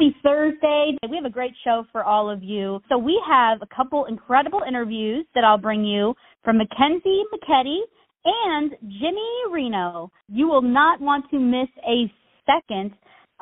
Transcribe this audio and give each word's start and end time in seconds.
Happy 0.00 0.16
Thursday. 0.22 0.96
We 1.10 1.16
have 1.16 1.26
a 1.26 1.30
great 1.30 1.52
show 1.62 1.84
for 1.92 2.04
all 2.04 2.30
of 2.30 2.42
you. 2.42 2.80
So 2.88 2.96
we 2.96 3.22
have 3.28 3.58
a 3.60 3.66
couple 3.66 4.06
incredible 4.06 4.62
interviews 4.66 5.26
that 5.34 5.44
I'll 5.44 5.58
bring 5.58 5.84
you 5.84 6.14
from 6.42 6.58
Mackynsie 6.58 7.20
McKedy 7.34 7.80
and 8.24 8.70
Jimmy 8.80 9.28
Reno. 9.52 10.10
You 10.30 10.48
will 10.48 10.62
not 10.62 11.02
want 11.02 11.26
to 11.32 11.38
miss 11.38 11.68
a 11.86 12.10
second 12.46 12.92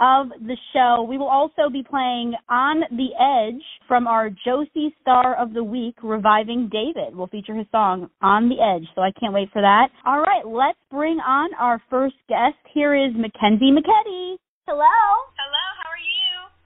of 0.01 0.31
the 0.31 0.57
show. 0.73 1.07
We 1.09 1.17
will 1.17 1.29
also 1.29 1.71
be 1.71 1.85
playing 1.89 2.35
On 2.49 2.81
the 2.91 3.11
Edge 3.21 3.63
from 3.87 4.09
our 4.09 4.29
Josie 4.29 4.93
Star 5.01 5.37
of 5.37 5.55
the 5.55 5.63
Week, 5.63 5.95
Reviving 6.03 6.71
David. 6.73 7.15
We'll 7.15 7.29
feature 7.29 7.55
his 7.55 7.67
song 7.71 8.11
On 8.21 8.49
the 8.49 8.57
Edge, 8.61 8.89
so 8.97 9.03
I 9.03 9.13
can't 9.21 9.33
wait 9.33 9.51
for 9.53 9.63
that. 9.63 9.91
All 10.05 10.21
right, 10.21 10.45
let's 10.45 10.79
bring 10.91 11.19
on 11.21 11.51
our 11.55 11.81
first 11.89 12.17
guest. 12.29 12.57
Here 12.75 12.97
is 12.97 13.13
Mackynsie 13.13 13.71
McKedy. 13.71 14.39
Hello. 14.67 14.83
Hello? 15.39 15.88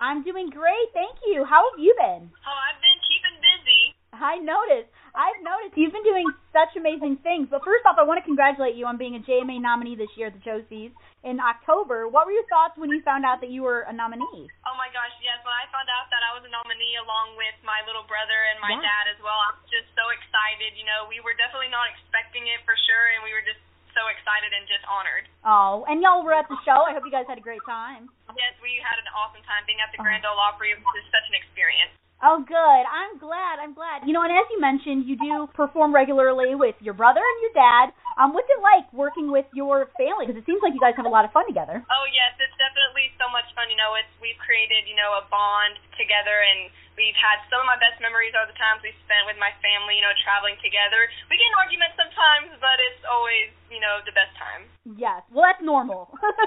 I'm 0.03 0.27
doing 0.27 0.51
great, 0.51 0.91
thank 0.91 1.15
you. 1.31 1.47
How 1.47 1.63
have 1.71 1.79
you 1.79 1.95
been? 1.95 2.27
Oh, 2.27 2.59
I've 2.67 2.83
been 2.83 2.99
keeping 3.07 3.39
busy. 3.39 3.95
I 4.11 4.43
noticed. 4.43 4.91
I've 5.15 5.39
noticed 5.47 5.79
you've 5.79 5.95
been 5.95 6.03
doing 6.03 6.27
such 6.51 6.75
amazing 6.75 7.23
things. 7.23 7.47
But 7.47 7.63
first 7.63 7.87
off, 7.87 8.01
I 8.01 8.05
want 8.05 8.19
to 8.19 8.27
congratulate 8.27 8.75
you 8.75 8.83
on 8.91 8.99
being 8.99 9.15
a 9.15 9.23
JMA 9.23 9.63
nominee 9.63 9.95
this 9.95 10.11
year 10.19 10.33
at 10.33 10.35
the 10.35 10.43
Josies 10.43 10.91
in 11.23 11.39
October. 11.39 12.11
What 12.11 12.27
were 12.27 12.35
your 12.35 12.49
thoughts 12.51 12.75
when 12.75 12.91
you 12.91 12.99
found 13.07 13.23
out 13.23 13.39
that 13.47 13.55
you 13.55 13.63
were 13.63 13.87
a 13.87 13.95
nominee? 13.95 14.51
Oh 14.67 14.75
my 14.75 14.91
gosh, 14.91 15.15
yes. 15.23 15.39
When 15.47 15.55
I 15.55 15.71
found 15.71 15.87
out 15.87 16.11
that 16.11 16.23
I 16.27 16.35
was 16.35 16.43
a 16.43 16.51
nominee 16.51 16.99
along 16.99 17.39
with 17.39 17.55
my 17.63 17.79
little 17.87 18.03
brother 18.11 18.35
and 18.51 18.59
my 18.59 18.75
Yeah. 18.75 18.83
dad 18.83 19.05
as 19.15 19.21
well, 19.23 19.39
I 19.39 19.55
was 19.55 19.63
just 19.71 19.87
so 19.95 20.03
excited. 20.11 20.75
You 20.75 20.89
know, 20.89 21.07
we 21.07 21.23
were 21.23 21.39
definitely 21.39 21.71
not 21.71 21.87
expecting 21.95 22.43
it 22.51 22.59
for 22.67 22.75
sure, 22.91 23.07
and 23.15 23.23
we 23.23 23.31
were 23.37 23.45
just 23.47 23.61
so 23.93 24.09
excited 24.09 24.51
and 24.57 24.65
just 24.67 24.83
honored. 24.89 25.29
Oh, 25.45 25.85
and 25.87 26.01
y'all 26.01 26.25
were 26.25 26.33
at 26.33 26.49
the 26.49 26.57
show. 26.65 26.89
I 26.89 26.97
hope 26.97 27.05
you 27.05 27.13
guys 27.13 27.29
had 27.29 27.37
a 27.37 27.45
great 27.45 27.61
time. 27.69 28.09
Yes, 28.37 28.55
we 28.65 28.81
had 28.81 28.97
an 28.99 29.09
awesome 29.17 29.43
time 29.45 29.65
being 29.67 29.81
at 29.81 29.93
the 29.93 30.01
Oh. 30.01 30.07
Grand 30.07 30.25
Ole 30.25 30.39
Opry. 30.39 30.73
It 30.73 30.81
was 30.81 31.05
such 31.13 31.27
an 31.29 31.37
experience. 31.37 31.93
Oh, 32.23 32.39
good. 32.39 32.85
I'm 32.87 33.19
glad. 33.19 33.59
I'm 33.59 33.75
glad. 33.75 34.07
You 34.07 34.15
know, 34.15 34.23
and 34.23 34.31
as 34.31 34.47
you 34.55 34.63
mentioned, 34.63 35.11
you 35.11 35.19
do 35.19 35.51
perform 35.59 35.91
regularly 35.91 36.55
with 36.55 36.79
your 36.79 36.95
brother 36.95 37.19
and 37.19 37.39
your 37.43 37.51
dad. 37.51 37.91
Um, 38.15 38.31
what's 38.31 38.47
it 38.47 38.63
like 38.63 38.87
working 38.95 39.35
with 39.35 39.43
your 39.59 39.91
family? 39.99 40.31
Because 40.31 40.39
it 40.39 40.47
seems 40.47 40.63
like 40.63 40.71
you 40.71 40.79
guys 40.79 40.95
have 40.95 41.09
a 41.09 41.11
lot 41.11 41.27
of 41.27 41.35
fun 41.35 41.51
together. 41.51 41.83
Oh 41.83 42.07
yes, 42.15 42.31
it's 42.39 42.55
definitely 42.63 43.11
so 43.19 43.27
much 43.35 43.51
fun. 43.59 43.67
You 43.75 43.79
know, 43.81 43.99
it's 43.99 44.07
we've 44.23 44.39
created 44.39 44.87
you 44.87 44.95
know 44.95 45.19
a 45.19 45.27
bond 45.35 45.83
together, 45.99 46.47
and 46.47 46.71
we've 46.95 47.19
had 47.19 47.43
some 47.51 47.59
of 47.59 47.67
my 47.67 47.75
best 47.83 47.99
memories 47.99 48.39
are 48.39 48.47
the 48.47 48.55
times 48.55 48.87
we 48.87 48.95
spent 49.03 49.27
with 49.27 49.41
my 49.43 49.51
family. 49.59 49.99
You 49.99 50.07
know, 50.07 50.15
traveling 50.23 50.55
together. 50.63 51.11
We 51.27 51.35
get 51.35 51.51
in 51.51 51.59
arguments 51.59 51.99
sometimes, 51.99 52.55
but 52.63 52.79
it's 52.87 53.03
always 53.11 53.51
you 53.67 53.83
know 53.83 53.99
the 54.07 54.15
best 54.15 54.31
time. 54.39 54.71
Yes. 54.95 55.27
Well, 55.35 55.43
that's 55.43 55.65
normal. 55.65 56.07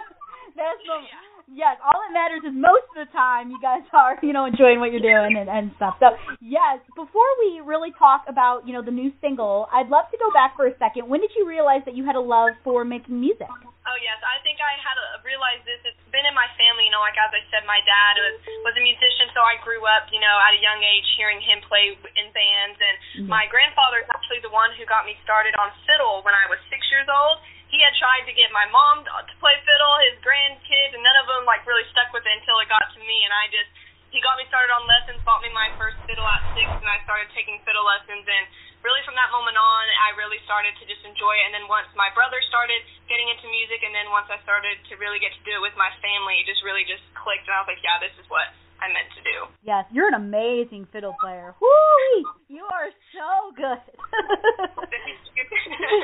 that's 0.55 0.79
normal. 0.87 1.11
Yes, 1.45 1.77
all 1.85 1.93
that 2.01 2.09
matters 2.09 2.41
is 2.41 2.57
most 2.57 2.89
of 2.93 3.05
the 3.05 3.09
time 3.13 3.53
you 3.53 3.61
guys 3.61 3.85
are, 3.93 4.17
you 4.25 4.33
know, 4.33 4.49
enjoying 4.49 4.81
what 4.81 4.89
you're 4.89 5.03
doing 5.03 5.37
and, 5.37 5.45
and 5.45 5.69
stuff. 5.77 5.95
So, 6.01 6.17
yes, 6.41 6.81
before 6.97 7.29
we 7.45 7.61
really 7.61 7.93
talk 8.01 8.25
about, 8.25 8.65
you 8.65 8.73
know, 8.73 8.81
the 8.81 8.93
new 8.93 9.13
single, 9.21 9.69
I'd 9.69 9.89
love 9.93 10.09
to 10.09 10.17
go 10.17 10.33
back 10.33 10.57
for 10.57 10.65
a 10.65 10.73
second. 10.81 11.05
When 11.05 11.21
did 11.21 11.31
you 11.37 11.45
realize 11.45 11.85
that 11.85 11.93
you 11.93 12.01
had 12.01 12.17
a 12.17 12.23
love 12.23 12.57
for 12.65 12.81
making 12.81 13.21
music? 13.21 13.51
Oh 13.85 13.97
yes, 14.01 14.17
I 14.25 14.41
think 14.41 14.57
I 14.57 14.73
had 14.81 14.97
a, 14.97 15.21
realized 15.21 15.61
this. 15.69 15.77
It's 15.85 16.05
been 16.09 16.25
in 16.25 16.33
my 16.33 16.49
family, 16.57 16.89
you 16.89 16.93
know. 16.93 17.05
Like 17.05 17.13
as 17.21 17.29
I 17.29 17.45
said, 17.53 17.69
my 17.69 17.77
dad 17.85 18.17
was 18.17 18.41
was 18.65 18.73
a 18.73 18.81
musician, 18.81 19.29
so 19.37 19.45
I 19.45 19.61
grew 19.61 19.85
up, 19.85 20.09
you 20.09 20.17
know, 20.17 20.35
at 20.41 20.57
a 20.57 20.61
young 20.61 20.81
age 20.81 21.05
hearing 21.13 21.37
him 21.37 21.61
play 21.69 21.93
in 21.93 22.27
bands. 22.33 22.81
And 22.81 22.95
mm-hmm. 22.97 23.29
my 23.29 23.45
grandfather 23.45 24.01
is 24.01 24.09
actually 24.09 24.41
the 24.41 24.49
one 24.49 24.73
who 24.73 24.89
got 24.89 25.05
me 25.05 25.13
started 25.21 25.53
on 25.61 25.69
fiddle 25.85 26.25
when 26.25 26.33
I 26.33 26.49
was 26.49 26.57
six 26.73 26.81
years 26.89 27.05
old. 27.05 27.45
He 27.75 27.83
had 27.83 27.91
tried 27.99 28.23
to 28.23 28.31
get 28.31 28.55
my 28.55 28.63
mom 28.71 29.03
to 29.03 29.35
play 29.43 29.59
fiddle, 29.67 29.95
his 30.07 30.15
grandkids, 30.23 30.95
and 30.95 31.03
none 31.03 31.19
of 31.19 31.27
them 31.27 31.43
like 31.43 31.67
really 31.67 31.83
stuck 31.91 32.07
with 32.15 32.23
it 32.23 32.31
until 32.39 32.63
it 32.63 32.71
got 32.71 32.87
to 32.95 32.99
me. 33.03 33.27
And 33.27 33.35
I 33.35 33.51
just 33.51 33.67
he 34.15 34.23
got 34.23 34.39
me 34.39 34.47
started 34.47 34.71
on 34.71 34.87
lessons, 34.87 35.19
bought 35.27 35.43
me 35.43 35.51
my 35.51 35.67
first 35.75 35.99
fiddle 36.07 36.23
at 36.23 36.39
six, 36.55 36.71
and 36.79 36.87
I 36.87 37.03
started 37.03 37.27
taking 37.35 37.59
fiddle 37.67 37.83
lessons. 37.83 38.23
And 38.23 38.47
really, 38.79 39.03
from 39.03 39.19
that 39.19 39.27
moment 39.27 39.59
on, 39.59 39.83
I 40.07 40.15
really 40.15 40.39
started 40.47 40.71
to 40.79 40.87
just 40.87 41.03
enjoy 41.03 41.35
it. 41.35 41.51
And 41.51 41.53
then 41.59 41.67
once 41.67 41.91
my 41.99 42.07
brother 42.15 42.39
started 42.47 42.79
getting 43.11 43.27
into 43.27 43.51
music, 43.51 43.83
and 43.83 43.91
then 43.91 44.07
once 44.07 44.31
I 44.31 44.39
started 44.47 44.79
to 44.87 44.95
really 44.95 45.19
get 45.19 45.35
to 45.35 45.43
do 45.43 45.59
it 45.59 45.61
with 45.67 45.75
my 45.75 45.91
family, 45.99 46.39
it 46.39 46.47
just 46.47 46.63
really 46.63 46.87
just 46.87 47.03
clicked. 47.11 47.43
And 47.43 47.59
I 47.59 47.59
was 47.59 47.67
like, 47.67 47.83
yeah, 47.83 47.99
this 47.99 48.15
is 48.15 48.23
what 48.31 48.55
I 48.81 48.91
meant 48.91 49.07
to 49.15 49.21
do. 49.23 49.47
Yes, 49.63 49.85
you're 49.91 50.07
an 50.07 50.15
amazing 50.19 50.87
fiddle 50.91 51.15
player. 51.19 51.55
Woo! 51.57 52.23
You 52.47 52.63
are 52.67 52.91
so 53.15 53.51
good. 53.55 53.79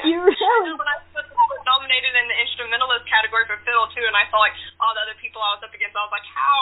you 0.07 0.23
really 0.23 0.73
when 0.73 0.89
I 0.89 0.97
was 1.13 1.25
nominated 1.67 2.15
in 2.15 2.25
the 2.27 2.37
instrumentalist 2.41 3.05
category 3.07 3.45
for 3.45 3.57
fiddle 3.63 3.87
too, 3.93 4.03
and 4.03 4.15
I 4.15 4.25
saw 4.31 4.41
like 4.41 4.55
all 4.81 4.93
the 4.95 5.01
other 5.03 5.17
people 5.21 5.41
I 5.43 5.57
was 5.57 5.63
up 5.63 5.73
against, 5.73 5.93
I 5.93 6.03
was 6.03 6.13
like, 6.13 6.27
how? 6.31 6.61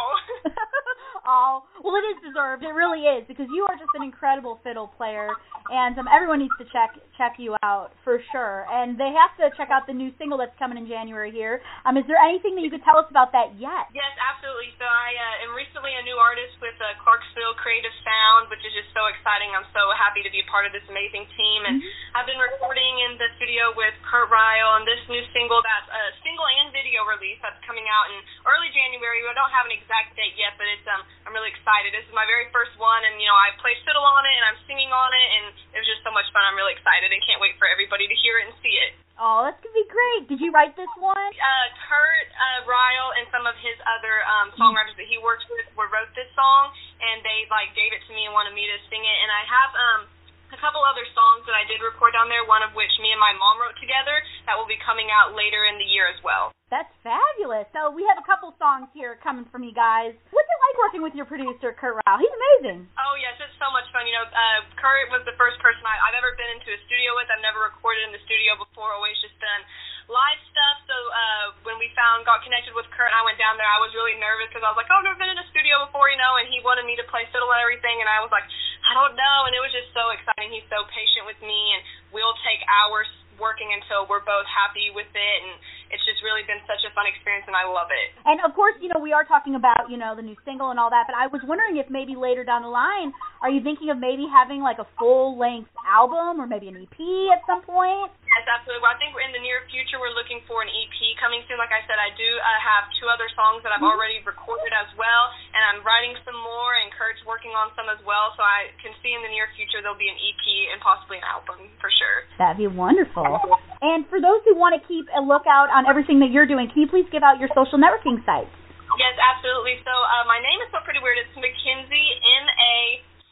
oh, 1.29 1.63
well, 1.83 1.95
it 1.99 2.05
is 2.15 2.19
deserved. 2.23 2.63
It 2.63 2.73
really 2.75 3.07
is 3.07 3.23
because 3.27 3.47
you 3.51 3.65
are 3.67 3.75
just 3.75 3.91
an 3.95 4.03
incredible 4.03 4.59
fiddle 4.63 4.87
player, 4.99 5.29
and 5.69 5.97
um, 5.99 6.07
everyone 6.09 6.39
needs 6.43 6.55
to 6.59 6.65
check 6.71 6.95
check 7.19 7.35
you 7.37 7.55
out 7.63 7.91
for 8.03 8.23
sure. 8.31 8.65
And 8.71 8.95
they 8.95 9.11
have 9.11 9.35
to 9.39 9.51
check 9.59 9.69
out 9.69 9.87
the 9.87 9.95
new 9.95 10.11
single 10.15 10.39
that's 10.39 10.55
coming 10.55 10.79
in 10.79 10.87
January 10.87 11.31
here. 11.31 11.59
Um, 11.83 11.99
is 11.99 12.07
there 12.07 12.19
anything 12.19 12.55
that 12.55 12.63
you 12.63 12.71
could 12.71 12.83
tell 12.87 12.99
us 12.99 13.07
about 13.11 13.35
that 13.35 13.59
yet? 13.59 13.91
Yes, 13.91 14.11
absolutely. 14.19 14.71
So 14.79 14.87
I 14.87 15.09
uh, 15.15 15.45
am 15.47 15.51
recently 15.55 15.98
a 15.99 16.07
new 16.07 16.15
artist 16.15 16.55
with 16.63 16.79
uh, 16.79 16.95
Clarksville 17.03 17.59
Creative 17.59 17.91
Sound, 18.07 18.47
which 18.47 18.63
is 18.63 18.71
just 18.71 18.87
so 18.95 19.11
exciting. 19.11 19.51
I'm 19.51 19.67
so 19.75 19.83
happy 19.99 20.23
to 20.23 20.31
be 20.31 20.39
a 20.39 20.47
part 20.47 20.63
of 20.63 20.71
this 20.71 20.83
amazing 20.87 21.27
team, 21.35 21.59
and 21.67 21.83
I've 22.15 22.23
been 22.23 22.39
recording 22.39 23.03
in 23.03 23.19
the 23.19 23.27
studio 23.35 23.75
with 23.75 23.91
Kurt 24.07 24.31
Ryle 24.31 24.79
on 24.79 24.87
this 24.87 25.03
new 25.11 25.19
single 25.35 25.59
that's 25.59 25.91
a 25.91 26.03
single 26.23 26.47
and 26.47 26.71
video 26.71 27.03
release 27.03 27.35
that's 27.43 27.59
coming 27.67 27.83
out 27.91 28.07
in 28.15 28.17
early 28.47 28.71
January. 28.71 29.27
We 29.27 29.35
don't 29.35 29.51
have 29.51 29.67
an 29.67 29.75
exact 29.75 30.15
date 30.15 30.39
yet, 30.39 30.55
but 30.55 30.71
it's 30.71 30.87
um 30.87 31.03
I'm 31.27 31.35
really 31.35 31.51
excited. 31.51 31.91
This 31.91 32.07
is 32.07 32.15
my 32.15 32.23
very 32.23 32.47
first 32.55 32.79
one, 32.79 33.03
and 33.03 33.19
you 33.19 33.27
know 33.27 33.35
I 33.35 33.51
play 33.59 33.75
fiddle 33.83 34.07
on 34.07 34.23
it 34.23 34.31
and 34.31 34.55
I'm 34.55 34.59
singing 34.71 34.95
on 34.95 35.11
it, 35.11 35.27
and 35.35 35.45
it 35.75 35.77
was 35.83 35.89
just 35.91 36.07
so 36.07 36.15
much 36.15 36.31
fun. 36.31 36.47
I'm 36.47 36.55
really 36.55 36.79
excited 36.79 37.11
and 37.11 37.19
can't 37.27 37.43
wait 37.43 37.59
for 37.59 37.67
everybody 37.67 38.07
to 38.07 38.15
hear 38.23 38.39
it 38.39 38.47
and 38.47 38.55
see 38.63 38.79
it. 38.87 38.95
Oh, 39.19 39.43
that's 39.43 39.59
gonna 39.59 39.75
be 39.75 39.83
great. 39.91 40.31
Did 40.31 40.39
you 40.39 40.55
write 40.55 40.79
this 40.79 40.87
one? 40.95 41.11
uh, 41.35 41.67
Kurt 41.91 42.27
uh, 42.31 42.59
Ryle 42.63 43.11
and 43.19 43.27
some 43.35 43.43
of 43.43 43.55
his 43.59 43.75
other 43.83 44.23
um, 44.23 44.55
songwriters 44.55 44.95
that 44.95 45.11
he 45.11 45.19
works 45.19 45.43
with 45.51 45.67
were 45.75 45.91
wrote 45.91 46.07
this 46.15 46.31
song, 46.39 46.71
and 47.03 47.19
they 47.19 47.43
like 47.51 47.75
gave 47.75 47.91
it 47.91 47.99
to 48.07 48.11
me 48.15 48.25
and 48.25 48.33
wanted 48.33 48.55
me 48.55 48.63
to 48.71 48.79
sing 48.87 49.03
it. 49.03 49.17
And 49.19 49.27
I 49.27 49.43
have 49.43 49.71
um, 49.75 50.01
a 50.49 50.59
couple 50.59 50.81
other 50.81 51.05
songs 51.13 51.45
that 51.45 51.53
I 51.53 51.65
did 51.69 51.81
record 51.81 52.17
on 52.17 52.29
there. 52.29 52.45
One 52.45 52.65
of 52.65 52.73
which 52.73 52.91
me 53.01 53.13
and 53.13 53.21
my 53.21 53.33
mom 53.37 53.61
wrote 53.61 53.77
together 53.77 54.17
that 54.49 54.57
will 54.57 54.69
be 54.69 54.77
coming 54.81 55.09
out 55.13 55.37
later 55.37 55.65
in 55.69 55.77
the 55.77 55.85
year 55.85 56.09
as 56.09 56.17
well. 56.25 56.49
That's 56.69 56.89
fabulous. 57.01 57.65
So 57.73 57.89
we 57.89 58.05
have 58.05 58.21
a 58.21 58.25
couple 58.29 58.53
songs 58.61 58.93
here 58.93 59.17
coming 59.25 59.49
from 59.49 59.65
you 59.65 59.73
guys. 59.73 60.13
What's 60.29 60.49
it 60.49 60.59
like 60.69 60.77
working 60.77 61.01
with 61.01 61.17
your 61.17 61.25
producer, 61.25 61.73
Kurt 61.73 61.97
Rao? 61.97 62.15
He's 62.21 62.29
amazing. 62.29 62.85
Oh 62.93 63.13
yes, 63.17 63.41
it's 63.41 63.57
so 63.57 63.73
much 63.73 63.89
fun. 63.89 64.05
You 64.05 64.13
know, 64.13 64.25
uh, 64.29 64.59
Kurt 64.77 65.09
was 65.09 65.25
the 65.25 65.33
first 65.33 65.57
person 65.65 65.81
I, 65.81 65.97
I've 66.09 66.17
ever 66.17 66.37
been 66.37 66.53
into 66.53 66.69
a 66.69 66.79
studio 66.85 67.17
with. 67.17 67.25
I've 67.33 67.41
never 67.41 67.65
recorded 67.65 68.05
in 68.05 68.13
the 68.13 68.21
studio 68.21 68.53
before. 68.53 68.93
Always 68.93 69.17
just 69.17 69.33
done 69.41 69.65
live 70.09 70.41
stuff. 70.49 70.77
So 70.85 70.93
uh, 70.93 71.45
when 71.65 71.77
we 71.81 71.89
found 71.97 72.25
got 72.25 72.45
connected 72.45 72.77
with 72.77 72.85
Kurt, 72.93 73.09
and 73.09 73.17
I 73.17 73.25
went 73.25 73.41
down 73.41 73.57
there. 73.57 73.69
I 73.69 73.81
was 73.81 73.89
really 73.97 74.17
nervous 74.21 74.53
because 74.53 74.61
I 74.61 74.69
was 74.69 74.77
like, 74.77 74.89
oh, 74.93 75.01
I've 75.01 75.09
never 75.09 75.17
been 75.17 75.33
in 75.33 75.41
a 75.41 75.47
studio 75.49 75.89
before, 75.89 76.13
you 76.13 76.21
know. 76.21 76.37
And 76.37 76.49
he 76.53 76.61
wanted 76.61 76.85
me 76.85 76.93
to 77.01 77.05
play 77.09 77.25
fiddle 77.33 77.49
and 77.49 77.61
everything, 77.65 77.97
and 77.97 78.09
I 78.09 78.21
was 78.21 78.29
like, 78.29 78.45
I 78.89 78.97
don't 78.97 79.13
know. 79.13 79.37
And 79.45 79.53
it 79.53 79.61
was 79.61 79.69
just 79.69 79.93
so 79.93 80.09
exciting. 80.09 80.49
He's 80.49 80.65
so 80.73 80.81
patient 80.89 81.29
with 81.29 81.37
me, 81.45 81.77
and 81.77 81.81
we'll 82.09 82.33
take 82.41 82.65
hours 82.65 83.05
working 83.37 83.71
until 83.71 84.09
we're 84.09 84.25
both 84.25 84.49
happy 84.49 84.91
with 84.91 85.07
it. 85.13 85.37
And 85.45 85.53
it's 85.93 86.03
just 86.09 86.25
really 86.25 86.41
been 86.49 86.59
such 86.65 86.81
a 86.85 86.91
fun 86.97 87.05
experience, 87.05 87.45
and 87.45 87.55
I 87.55 87.69
love 87.69 87.93
it. 87.93 88.17
And 88.25 88.41
of 88.41 88.57
course, 88.57 88.75
you 88.81 88.89
know, 88.89 88.99
we 88.99 89.13
are 89.13 89.23
talking 89.23 89.53
about, 89.53 89.87
you 89.87 89.97
know, 89.97 90.17
the 90.17 90.25
new 90.25 90.35
single 90.43 90.73
and 90.73 90.81
all 90.81 90.89
that, 90.89 91.05
but 91.05 91.15
I 91.15 91.29
was 91.29 91.41
wondering 91.45 91.77
if 91.77 91.87
maybe 91.89 92.17
later 92.17 92.43
down 92.43 92.65
the 92.65 92.73
line, 92.73 93.13
are 93.39 93.51
you 93.51 93.63
thinking 93.63 93.87
of 93.87 93.95
maybe 93.95 94.27
having 94.27 94.59
like 94.59 94.83
a 94.83 94.87
full 94.99 95.39
length 95.39 95.71
album 95.87 96.43
or 96.43 96.45
maybe 96.47 96.67
an 96.67 96.75
EP 96.75 96.99
at 97.31 97.39
some 97.47 97.63
point? 97.63 98.11
Yes, 98.27 98.43
absolutely. 98.45 98.83
Well, 98.83 98.91
I 98.91 98.99
think 98.99 99.15
in 99.15 99.31
the 99.31 99.39
near 99.39 99.63
future 99.71 99.95
we're 99.95 100.13
looking 100.13 100.43
for 100.43 100.59
an 100.59 100.67
EP 100.67 100.97
coming 101.23 101.39
soon. 101.47 101.55
Like 101.55 101.71
I 101.71 101.81
said, 101.87 101.95
I 101.95 102.11
do 102.19 102.27
uh, 102.27 102.59
have 102.59 102.91
two 102.99 103.07
other 103.07 103.31
songs 103.33 103.63
that 103.63 103.71
I've 103.71 103.83
already 103.83 104.19
recorded 104.27 104.75
as 104.75 104.91
well, 104.99 105.23
and 105.55 105.61
I'm 105.71 105.79
writing 105.87 106.19
some 106.27 106.35
more, 106.35 106.75
and 106.83 106.91
Kurt's 106.93 107.23
working 107.23 107.55
on 107.55 107.71
some 107.79 107.87
as 107.87 107.99
well. 108.03 108.35
So 108.35 108.43
I 108.43 108.75
can 108.83 108.91
see 108.99 109.15
in 109.15 109.23
the 109.23 109.31
near 109.31 109.47
future 109.55 109.79
there'll 109.79 109.99
be 109.99 110.11
an 110.11 110.19
EP 110.19 110.45
and 110.75 110.77
possibly 110.83 111.23
an 111.23 111.27
album 111.27 111.71
for 111.79 111.87
sure. 111.89 112.27
That'd 112.37 112.59
be 112.59 112.67
wonderful. 112.67 113.39
And 113.79 114.03
for 114.11 114.19
those 114.19 114.43
who 114.43 114.59
want 114.59 114.75
to 114.75 114.81
keep 114.83 115.07
a 115.15 115.23
lookout 115.23 115.71
on 115.71 115.87
everything 115.87 116.19
that 116.19 116.35
you're 116.35 116.47
doing, 116.47 116.67
can 116.67 116.83
you 116.83 116.89
please 116.91 117.07
give 117.09 117.23
out 117.23 117.39
your 117.39 117.47
social 117.55 117.79
networking 117.79 118.19
sites? 118.27 118.51
Yes, 118.99 119.15
absolutely. 119.15 119.79
So 119.87 119.93
uh, 119.93 120.27
my 120.27 120.43
name 120.43 120.59
is 120.59 120.69
so 120.75 120.83
pretty 120.83 120.99
weird. 120.99 121.15
It's 121.21 121.31
Mackynsie 121.39 122.09
M 122.19 122.45
A 122.51 122.75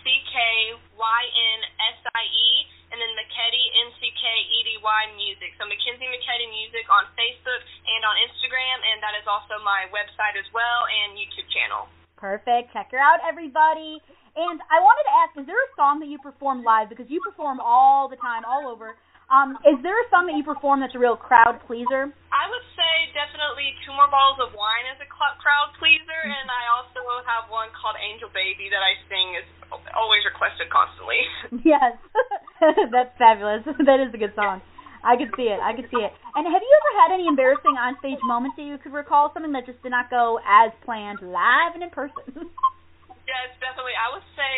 C 0.08 0.24
K 0.32 0.38
Y 0.96 1.22
N 1.52 1.60
S 1.92 2.00
I 2.16 2.24
E, 2.24 2.50
and 2.88 2.96
then 2.96 3.12
McKedy 3.20 3.64
M 3.84 3.92
C 4.00 4.08
K 4.16 4.24
E 4.24 4.58
D 4.64 4.70
Y 4.80 5.02
Music. 5.20 5.52
So 5.60 5.68
Mackynsie 5.68 6.08
McKedy 6.08 6.48
Music 6.48 6.88
on 6.88 7.12
Facebook 7.20 7.60
and 7.60 8.08
on 8.08 8.16
Instagram, 8.24 8.78
and 8.88 9.04
that 9.04 9.20
is 9.20 9.28
also 9.28 9.60
my 9.68 9.92
website 9.92 10.40
as 10.40 10.48
well 10.56 10.88
and 10.88 11.20
YouTube 11.20 11.52
channel. 11.52 11.92
Perfect. 12.16 12.72
Check 12.72 12.96
her 12.96 13.02
out, 13.04 13.20
everybody. 13.28 14.00
And 14.40 14.64
I 14.70 14.80
wanted 14.80 15.04
to 15.10 15.14
ask, 15.18 15.32
is 15.42 15.46
there 15.50 15.60
a 15.60 15.72
song 15.76 16.00
that 16.00 16.08
you 16.08 16.22
perform 16.24 16.64
live? 16.64 16.88
Because 16.88 17.10
you 17.10 17.20
perform 17.20 17.60
all 17.60 18.08
the 18.08 18.22
time, 18.22 18.46
all 18.46 18.70
over. 18.70 18.96
Um, 19.34 19.58
is 19.68 19.76
there 19.84 19.98
a 19.98 20.08
song 20.08 20.30
that 20.32 20.38
you 20.38 20.46
perform 20.46 20.80
that's 20.80 20.96
a 20.96 21.02
real 21.02 21.18
crowd 21.18 21.60
pleaser? 21.68 22.14
I 22.32 22.46
would 22.48 22.68
say 22.78 22.94
definitely 23.18 23.76
Two 23.84 23.92
More 23.98 24.08
Bottles 24.08 24.40
of 24.40 24.56
Wine 24.56 24.88
is 24.94 25.02
a 25.04 25.10
crowd 25.10 25.74
pleaser, 25.82 25.97
and 26.24 26.48
I 26.50 26.64
also 26.74 27.02
have 27.26 27.50
one 27.52 27.70
called 27.76 27.98
Angel 28.02 28.30
Baby 28.34 28.72
that 28.74 28.82
I 28.82 28.98
sing 29.12 29.38
is 29.38 29.48
always 29.94 30.24
requested 30.26 30.70
constantly. 30.72 31.22
Yes, 31.68 32.00
that's 32.94 33.14
fabulous. 33.18 33.64
that 33.88 34.00
is 34.00 34.14
a 34.14 34.20
good 34.20 34.34
song. 34.36 34.62
I 35.04 35.16
could 35.16 35.32
see 35.38 35.48
it. 35.48 35.60
I 35.62 35.72
could 35.76 35.88
see 35.88 36.02
it. 36.02 36.12
And 36.36 36.44
have 36.44 36.64
you 36.64 36.74
ever 36.74 36.92
had 37.06 37.10
any 37.16 37.28
embarrassing 37.28 37.76
onstage 37.78 38.20
moments 38.24 38.58
that 38.58 38.66
you 38.68 38.76
could 38.80 38.92
recall? 38.92 39.32
Something 39.32 39.54
that 39.54 39.64
just 39.66 39.80
did 39.84 39.94
not 39.94 40.10
go 40.10 40.40
as 40.44 40.72
planned, 40.84 41.22
live 41.22 41.76
and 41.76 41.84
in 41.84 41.92
person. 41.92 42.52
Yes, 43.28 43.52
definitely. 43.60 43.96
I 44.00 44.08
would 44.16 44.24
say 44.40 44.52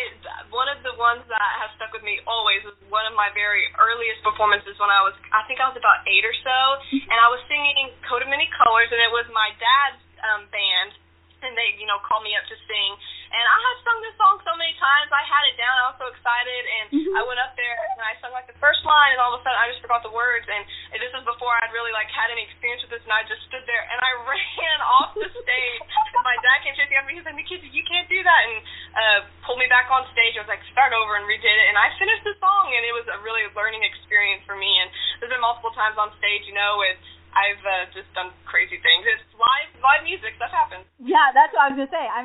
one 0.54 0.70
of 0.70 0.78
the 0.86 0.94
ones 0.94 1.26
that 1.26 1.50
has 1.58 1.74
stuck 1.74 1.90
with 1.90 2.06
me 2.06 2.22
always 2.22 2.62
is 2.62 2.78
one 2.86 3.02
of 3.02 3.18
my 3.18 3.26
very 3.34 3.66
earliest 3.74 4.22
performances 4.22 4.78
when 4.78 4.90
I 4.90 5.02
was, 5.02 5.14
I 5.34 5.42
think 5.50 5.58
I 5.58 5.66
was 5.66 5.74
about 5.74 6.06
eight 6.06 6.22
or 6.22 6.34
so, 6.42 6.58
and 6.94 7.18
I 7.18 7.28
was 7.34 7.42
singing 7.50 7.90
Coat 8.06 8.22
of 8.22 8.30
Many 8.30 8.46
Colors, 8.54 8.86
and 8.94 9.02
it 9.02 9.10
was 9.10 9.26
my 9.34 9.50
dad's 9.58 9.98
um, 10.22 10.46
band, 10.54 10.94
and 11.42 11.56
they, 11.56 11.76
you 11.80 11.86
know, 11.88 11.98
called 12.04 12.22
me 12.22 12.36
up 12.36 12.44
to 12.48 12.56
sing. 12.68 12.90
And 13.30 13.44
I 13.46 13.58
had 13.62 13.76
sung 13.86 13.98
this 14.02 14.16
song 14.18 14.42
so 14.42 14.52
many 14.58 14.74
times, 14.76 15.08
I 15.14 15.22
had 15.22 15.44
it 15.46 15.56
down. 15.56 15.70
I 15.70 15.84
was 15.94 15.98
so 16.02 16.08
excited, 16.10 16.62
and 16.66 16.86
Mhm. 16.90 17.14
I 17.14 17.22
went 17.22 17.38
up 17.38 17.54
there 17.54 17.78
and 17.94 18.02
I 18.02 18.18
sung 18.18 18.34
like 18.34 18.50
the 18.50 18.58
first 18.58 18.82
line, 18.84 19.14
and 19.14 19.20
all 19.22 19.34
of 19.34 19.40
a 19.40 19.42
sudden 19.46 19.58
I 19.58 19.70
just 19.70 19.80
forgot 19.80 20.02
the 20.02 20.10
words. 20.10 20.48
And 20.50 20.66
this 20.98 21.12
was 21.14 21.22
before 21.24 21.54
I'd 21.62 21.72
really 21.72 21.92
like 21.94 22.10
had 22.10 22.30
any 22.30 22.42
experience 22.42 22.82
with 22.82 22.90
this, 22.90 23.02
and 23.06 23.12
I 23.14 23.22
just 23.24 23.42
stood 23.46 23.62
there 23.70 23.86
and 23.86 23.98
I 24.02 24.12
ran 24.26 24.80
off 24.82 25.14
the 25.14 25.30
stage. 25.30 25.80
and 26.10 26.24
my 26.26 26.36
dad 26.42 26.62
came 26.66 26.74
chasing 26.74 26.96
after 26.98 27.06
me. 27.08 27.14
He 27.16 27.20
was 27.22 27.28
like, 27.30 27.38
"Nikki, 27.38 27.62
you 27.70 27.84
can't 27.86 28.08
do 28.10 28.20
that," 28.22 28.40
and 28.50 28.56
uh, 28.98 29.18
pulled 29.46 29.58
me 29.62 29.66
back 29.70 29.88
on 29.90 30.04
stage. 30.10 30.36
I 30.36 30.42
was 30.42 30.50
like, 30.50 30.62
"Start 30.74 30.92
over," 30.92 31.16
and 31.16 31.24
redid 31.24 31.46
it, 31.46 31.66
and 31.70 31.78
I 31.78 31.94
finished 31.96 32.24
the 32.26 32.34
song, 32.42 32.74
and 32.74 32.82
it 32.84 32.92
was 32.92 33.06
a 33.08 33.18
really 33.22 33.46
learning 33.54 33.84
experience 33.86 34.42
for 34.44 34.56
me. 34.56 34.68
And 34.80 34.90
there's 35.20 35.30
been 35.30 35.40
multiple 35.40 35.70
times 35.72 35.96
on 35.96 36.10
stage, 36.18 36.44
you 36.50 36.54
know, 36.54 36.78
with 36.82 36.98
I've 37.30 37.62
uh, 37.62 37.86
just 37.94 38.10
done 38.18 38.34
crazy 38.42 38.78
things. 38.82 39.06
It's 39.06 39.22
live, 39.38 39.70
live 39.78 40.02
music. 40.02 40.34
Stuff 40.34 40.50
happens. 40.50 40.82
Yeah, 40.98 41.30
that's 41.30 41.54
what 41.54 41.62
I 41.62 41.68
was 41.70 41.78
gonna 41.78 41.94
say. 41.94 42.06
I 42.10 42.22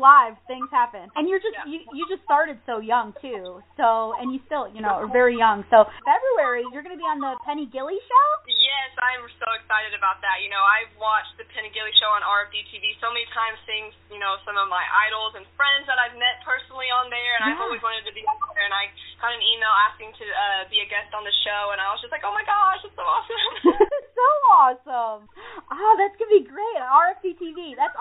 live, 0.00 0.34
things 0.48 0.66
happen. 0.72 1.06
And 1.14 1.28
you're 1.28 1.38
just 1.38 1.54
Yeah. 1.60 1.68
you 1.68 1.84
you 1.92 2.08
just 2.08 2.24
started 2.24 2.56
so 2.64 2.80
young 2.80 3.12
too. 3.20 3.60
So 3.76 4.16
and 4.16 4.32
you 4.32 4.40
still, 4.48 4.66
you 4.72 4.80
know, 4.80 4.96
are 4.96 5.10
very 5.12 5.36
young. 5.36 5.62
So 5.68 5.84
February, 6.02 6.64
you're 6.72 6.82
gonna 6.82 6.98
be 6.98 7.06
on 7.06 7.20
the 7.20 7.36
Penny 7.44 7.68
Gilley 7.68 8.00
show. 8.00 8.26
Yes, 8.48 8.90
I'm 9.04 9.28
so 9.36 9.48
excited 9.60 9.92
about 9.92 10.24
that. 10.24 10.40
You 10.40 10.48
know, 10.48 10.64
I've 10.64 10.90
watched 10.96 11.36
the 11.36 11.44
Penny 11.52 11.68
Gilley 11.70 11.92
show 12.00 12.08
on 12.16 12.24
RFD 12.24 12.64
TV 12.72 12.96
so 12.98 13.12
many 13.12 13.28
times, 13.36 13.60
seeing 13.68 13.92
you 14.08 14.18
know 14.18 14.40
some 14.48 14.56
of 14.56 14.66
my 14.72 14.82
idols 15.06 15.36
and 15.36 15.44
friends 15.54 15.84
that 15.86 16.00
I've 16.00 16.16
met 16.16 16.40
personally 16.42 16.88
on 16.88 17.12
there, 17.12 17.32
and 17.36 17.52
I've 17.52 17.60
always 17.60 17.84
wanted 17.84 18.08
to 18.08 18.14
be 18.16 18.24
on 18.24 18.36
there. 18.56 18.64
And 18.64 18.72
I 18.74 18.88
got 19.20 19.36
an 19.36 19.44
email 19.44 19.72
asking 19.92 20.16
to 20.16 20.24
uh, 20.24 20.62
be 20.72 20.80
a 20.80 20.88
guest 20.88 21.12
on 21.12 21.22
the 21.28 21.34
show, 21.44 21.76
and 21.76 21.78
I 21.80 21.92
was 21.92 22.00
just 22.00 22.10
like, 22.14 22.24
oh 22.24 22.32
my 22.32 22.44
gosh, 22.48 22.80
it's 22.88 22.96
so 22.96 23.04
awesome. 23.04 23.44
so 24.20 24.28
awesome. 24.48 25.20
Oh, 25.68 25.92
that's 26.00 26.16
gonna 26.16 26.32
be 26.32 26.46
great. 26.48 26.78
On 26.80 26.88
RFD 26.88 27.36
TV. 27.36 27.76
That's 27.76 27.94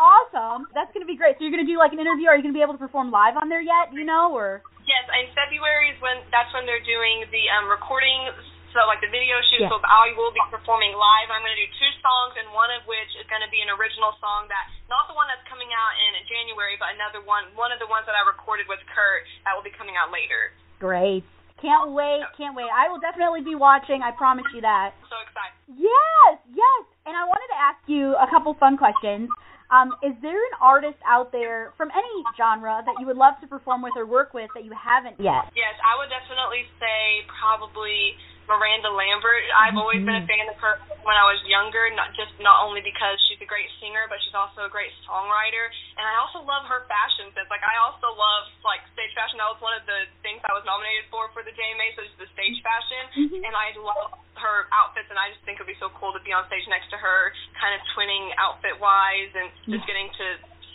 That's 0.80 0.96
gonna 0.96 1.04
be 1.04 1.20
great. 1.20 1.36
So 1.36 1.44
you're 1.44 1.52
gonna 1.52 1.68
do 1.68 1.76
like 1.76 1.92
an 1.92 2.00
interview. 2.00 2.32
Are 2.32 2.40
you 2.40 2.44
gonna 2.44 2.56
be 2.56 2.64
able 2.64 2.80
to 2.80 2.80
perform 2.80 3.12
live 3.12 3.36
on 3.36 3.52
there 3.52 3.60
yet? 3.60 3.92
You 3.92 4.08
know 4.08 4.32
or? 4.32 4.64
Yes, 4.88 5.04
in 5.12 5.28
February 5.36 5.92
is 5.92 6.00
when 6.00 6.24
that's 6.32 6.48
when 6.56 6.64
they're 6.64 6.80
doing 6.88 7.28
the 7.36 7.44
um 7.52 7.68
recording 7.68 8.32
so 8.72 8.88
like 8.88 9.04
the 9.04 9.12
video 9.12 9.36
shoot 9.52 9.68
Yeah. 9.68 9.74
so 9.76 9.84
I 9.84 10.16
will 10.16 10.32
be 10.32 10.40
performing 10.48 10.96
live. 10.96 11.28
I'm 11.36 11.44
gonna 11.44 11.60
do 11.60 11.68
two 11.76 11.92
songs 12.00 12.40
and 12.40 12.48
one 12.56 12.72
of 12.72 12.88
which 12.88 13.12
is 13.20 13.28
gonna 13.28 13.52
be 13.52 13.60
an 13.60 13.68
original 13.76 14.16
song 14.24 14.48
that 14.48 14.72
not 14.88 15.12
the 15.12 15.20
one 15.20 15.28
that's 15.28 15.44
coming 15.52 15.68
out 15.68 15.94
in 16.00 16.16
January, 16.32 16.80
but 16.80 16.96
another 16.96 17.20
one 17.28 17.52
one 17.60 17.76
of 17.76 17.84
the 17.84 17.90
ones 17.92 18.08
that 18.08 18.16
I 18.16 18.24
recorded 18.24 18.72
with 18.72 18.80
Kurt 18.96 19.28
that 19.44 19.52
will 19.52 19.68
be 19.68 19.76
coming 19.76 20.00
out 20.00 20.16
later. 20.16 20.56
Great. 20.80 21.28
Can't 21.60 21.92
wait. 21.92 22.24
Can't 22.40 22.56
wait. 22.56 22.72
I 22.72 22.88
will 22.88 23.04
definitely 23.04 23.44
be 23.44 23.52
watching. 23.60 24.00
I 24.00 24.16
promise 24.16 24.48
you 24.56 24.64
that. 24.64 24.96
So 25.12 25.20
excited. 25.28 25.60
Yes, 25.76 26.40
yes. 26.56 26.82
And 27.04 27.20
I 27.20 27.28
wanted 27.28 27.52
to 27.52 27.60
ask 27.60 27.84
you 27.84 28.16
a 28.16 28.32
couple 28.32 28.56
fun 28.56 28.80
questions. 28.80 29.28
Um, 29.70 29.94
is 30.02 30.18
there 30.22 30.38
an 30.38 30.56
artist 30.58 30.98
out 31.06 31.32
there 31.32 31.74
from 31.78 31.94
any 31.94 32.18
genre 32.34 32.82
that 32.82 32.96
you 33.00 33.06
would 33.06 33.18
love 33.18 33.38
to 33.42 33.48
perform 33.48 33.86
with 33.86 33.94
or 33.96 34.06
work 34.06 34.34
with 34.34 34.50
that 34.58 34.66
you 34.66 34.74
haven't 34.74 35.22
yet? 35.22 35.54
Yes, 35.54 35.78
I 35.86 35.94
would 36.02 36.10
definitely 36.10 36.66
say 36.82 37.30
probably 37.30 38.18
Miranda 38.50 38.90
Lambert. 38.90 39.46
I've 39.54 39.78
always 39.78 40.02
been 40.02 40.18
a 40.18 40.26
fan 40.26 40.50
of 40.50 40.58
her 40.58 40.82
when 41.06 41.14
I 41.14 41.24
was 41.30 41.38
younger, 41.46 41.86
not 41.94 42.18
just 42.18 42.34
not 42.42 42.66
only 42.66 42.82
because 42.82 43.16
she's 43.30 43.38
a 43.40 43.46
great 43.48 43.70
singer, 43.78 44.10
but 44.10 44.18
she's 44.26 44.34
also 44.34 44.66
a 44.66 44.72
great 44.74 44.90
songwriter. 45.06 45.70
And 45.96 46.04
I 46.04 46.18
also 46.18 46.42
love 46.42 46.66
her 46.66 46.90
fashion 46.90 47.30
sense. 47.38 47.46
Like 47.54 47.62
I 47.62 47.78
also 47.86 48.10
love 48.18 48.50
like 48.66 48.82
stage 48.98 49.14
fashion. 49.14 49.38
That 49.38 49.54
was 49.54 49.62
one 49.62 49.78
of 49.78 49.86
the 49.86 50.10
things 50.26 50.42
I 50.50 50.52
was 50.58 50.66
nominated 50.66 51.06
for 51.14 51.30
for 51.32 51.46
the 51.46 51.54
JMA, 51.54 51.94
so 51.94 52.02
it's 52.04 52.18
the 52.18 52.30
stage 52.34 52.58
fashion. 52.66 53.30
Mhm. 53.30 53.46
And 53.46 53.54
I 53.54 53.78
love 53.78 54.18
her 54.42 54.66
outfits, 54.74 55.08
and 55.14 55.20
I 55.22 55.30
just 55.30 55.46
think 55.46 55.62
it'd 55.62 55.70
be 55.70 55.78
so 55.78 55.94
cool 56.02 56.10
to 56.18 56.22
be 56.26 56.34
on 56.34 56.48
stage 56.50 56.66
next 56.72 56.90
to 56.90 56.98
her, 56.98 57.32
kind 57.62 57.76
of 57.78 57.82
twinning 57.94 58.34
outfit 58.42 58.80
wise, 58.82 59.30
and 59.38 59.52
just 59.70 59.86
Yeah. 59.86 59.86
getting 59.86 60.10
to 60.10 60.26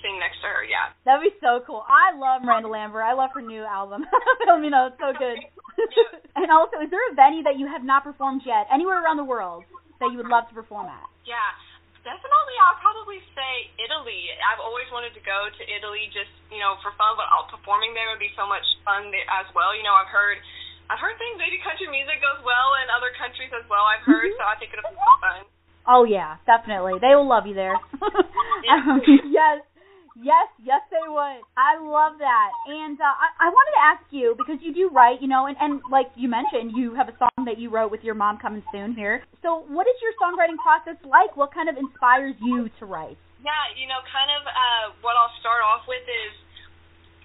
sing 0.05 0.19
next 0.21 0.39
to 0.45 0.49
her. 0.53 0.63
Yeah. 0.69 0.93
That'd 1.09 1.25
be 1.25 1.33
so 1.41 1.61
cool. 1.67 1.81
I 1.89 2.13
love 2.13 2.45
Miranda 2.45 2.69
Lambert. 2.69 3.03
I 3.03 3.15
love 3.17 3.33
her 3.33 3.41
new 3.41 3.65
album. 3.65 4.05
I 4.49 4.59
mean, 4.61 4.71
know, 4.71 4.93
it's 4.93 5.01
so 5.01 5.13
good. 5.17 5.41
and 6.39 6.49
also, 6.51 6.81
is 6.81 6.91
there 6.91 7.03
a 7.11 7.15
venue 7.15 7.43
that 7.45 7.59
you 7.59 7.67
have 7.67 7.83
not 7.85 8.05
performed 8.05 8.43
yet, 8.47 8.67
anywhere 8.73 9.03
around 9.03 9.17
the 9.19 9.27
world, 9.27 9.65
that 10.01 10.11
you 10.11 10.19
would 10.19 10.31
love 10.31 10.49
to 10.51 10.55
perform 10.55 10.87
at? 10.89 11.07
Yeah, 11.25 11.51
definitely. 12.03 12.57
I'll 12.63 12.81
probably 12.81 13.21
say 13.35 13.71
Italy. 13.81 14.29
I've 14.51 14.63
always 14.63 14.87
wanted 14.95 15.13
to 15.17 15.23
go 15.25 15.49
to 15.51 15.63
Italy, 15.67 16.09
just 16.15 16.31
you 16.53 16.61
know, 16.61 16.77
for 16.85 16.93
fun. 16.99 17.17
But 17.19 17.27
all, 17.33 17.49
performing 17.51 17.95
there 17.97 18.09
would 18.13 18.23
be 18.23 18.33
so 18.39 18.47
much 18.47 18.65
fun 18.85 19.11
as 19.11 19.47
well. 19.57 19.75
You 19.75 19.83
know, 19.83 19.95
I've 19.97 20.11
heard, 20.13 20.39
I've 20.93 21.01
heard 21.01 21.17
things. 21.19 21.37
Maybe 21.41 21.59
country 21.65 21.89
music 21.89 22.21
goes 22.21 22.41
well 22.45 22.77
in 22.85 22.91
other 22.93 23.11
countries 23.17 23.51
as 23.57 23.65
well. 23.71 23.85
I've 23.89 24.05
heard, 24.05 24.31
Mhm. 24.31 24.39
so 24.39 24.45
I 24.45 24.55
think 24.61 24.73
it'll 24.73 24.89
be 24.91 24.97
fun. 25.21 25.43
Oh 25.87 26.05
yeah, 26.05 26.37
definitely. 26.49 26.97
They 27.01 27.13
will 27.13 27.29
love 27.29 27.45
you 27.47 27.53
there. 27.55 27.77
um, 28.73 29.01
yes, 29.29 29.61
yes, 30.17 30.49
yes, 30.63 30.83
they 30.91 31.03
would. 31.07 31.41
I 31.59 31.79
love 31.79 32.19
that. 32.19 32.51
And 32.67 32.99
uh, 32.99 33.05
I, 33.05 33.47
I 33.47 33.49
wanted 33.51 33.75
to 33.75 33.83
ask 33.83 34.05
you 34.11 34.35
because 34.39 34.59
you 34.63 34.75
do 34.75 34.91
write, 34.95 35.23
you 35.23 35.29
know, 35.29 35.47
and 35.47 35.57
and 35.61 35.83
like 35.91 36.11
you 36.17 36.29
mentioned, 36.29 36.73
you 36.75 36.95
have 36.95 37.09
a 37.09 37.17
song 37.19 37.45
that 37.47 37.59
you 37.59 37.71
wrote 37.71 37.91
with 37.91 38.03
your 38.03 38.15
mom 38.15 38.39
coming 38.39 38.63
soon 38.73 38.95
here. 38.95 39.23
So, 39.43 39.67
what 39.69 39.87
is 39.87 39.97
your 40.03 40.15
songwriting 40.19 40.59
process 40.63 40.99
like? 41.05 41.37
What 41.37 41.53
kind 41.53 41.69
of 41.69 41.77
inspires 41.77 42.35
you 42.41 42.71
to 42.79 42.85
write? 42.87 43.19
Yeah, 43.45 43.65
you 43.77 43.85
know, 43.85 44.01
kind 44.09 44.31
of 44.41 44.43
uh, 44.49 44.87
what 45.05 45.19
I'll 45.21 45.35
start 45.43 45.61
off 45.61 45.85
with 45.85 46.05
is 46.09 46.33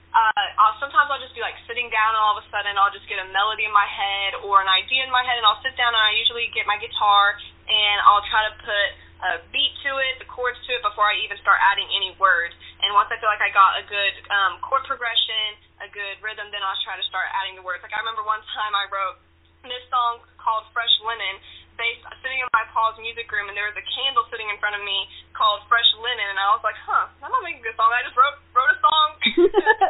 uh, 0.09 0.45
I'll 0.57 0.77
sometimes 0.81 1.07
I'll 1.13 1.21
just 1.21 1.37
be 1.37 1.43
like 1.45 1.55
sitting 1.69 1.87
down 1.93 2.17
and 2.17 2.21
all 2.21 2.33
of 2.33 2.41
a 2.41 2.47
sudden 2.49 2.73
I'll 2.75 2.93
just 2.93 3.05
get 3.05 3.21
a 3.21 3.27
melody 3.29 3.69
in 3.69 3.73
my 3.73 3.85
head 3.85 4.41
or 4.41 4.57
an 4.59 4.69
idea 4.69 5.05
in 5.05 5.13
my 5.13 5.21
head 5.21 5.37
and 5.37 5.45
I'll 5.45 5.61
sit 5.61 5.77
down 5.77 5.93
and 5.93 6.01
I 6.01 6.17
usually 6.17 6.49
get 6.51 6.65
my 6.65 6.81
guitar 6.81 7.37
and 7.69 7.97
I'll 8.03 8.25
try 8.25 8.49
to 8.49 8.53
put 8.57 8.87
a 9.19 9.31
beat 9.53 9.73
to 9.85 9.91
it, 9.99 10.17
the 10.17 10.29
chords 10.31 10.57
to 10.65 10.71
it 10.73 10.81
before 10.81 11.05
I 11.05 11.19
even 11.21 11.37
start 11.43 11.59
adding 11.61 11.85
any 11.93 12.15
words. 12.17 12.55
And 12.79 12.95
once 12.95 13.11
I 13.11 13.19
feel 13.19 13.27
like 13.27 13.43
I 13.43 13.51
got 13.51 13.75
a 13.79 13.83
good 13.83 14.15
um, 14.31 14.63
chord 14.63 14.87
progression, 14.87 15.59
a 15.83 15.89
good 15.91 16.17
rhythm, 16.23 16.47
then 16.51 16.63
I'll 16.63 16.79
try 16.87 16.95
to 16.95 17.05
start 17.07 17.27
adding 17.35 17.59
the 17.59 17.63
words. 17.63 17.83
Like 17.83 17.91
I 17.91 17.99
remember 17.99 18.23
one 18.23 18.39
time 18.55 18.71
I 18.71 18.87
wrote 18.87 19.19
this 19.67 19.83
song 19.91 20.23
called 20.39 20.63
Fresh 20.71 20.93
Linen 21.03 21.35
based 21.75 22.03
sitting 22.19 22.43
in 22.43 22.47
my 22.51 22.67
Paul's 22.75 22.99
music 22.99 23.31
room 23.31 23.47
and 23.47 23.55
there 23.55 23.67
was 23.67 23.75
a 23.79 23.87
candle 23.95 24.27
sitting 24.27 24.51
in 24.51 24.59
front 24.59 24.75
of 24.75 24.83
me 24.83 25.07
called 25.31 25.63
Fresh 25.71 25.87
Linen 25.95 26.27
and 26.35 26.39
I 26.39 26.51
was 26.51 26.63
like, 26.63 26.75
huh, 26.75 27.07
I'm 27.23 27.31
not 27.31 27.39
making 27.43 27.63
a 27.63 27.71
good 27.71 27.77
song. 27.79 27.87
I 27.91 28.03
just 28.03 28.19
wrote 28.19 28.35
wrote 28.51 28.71
a 28.71 28.79
song 28.83 29.07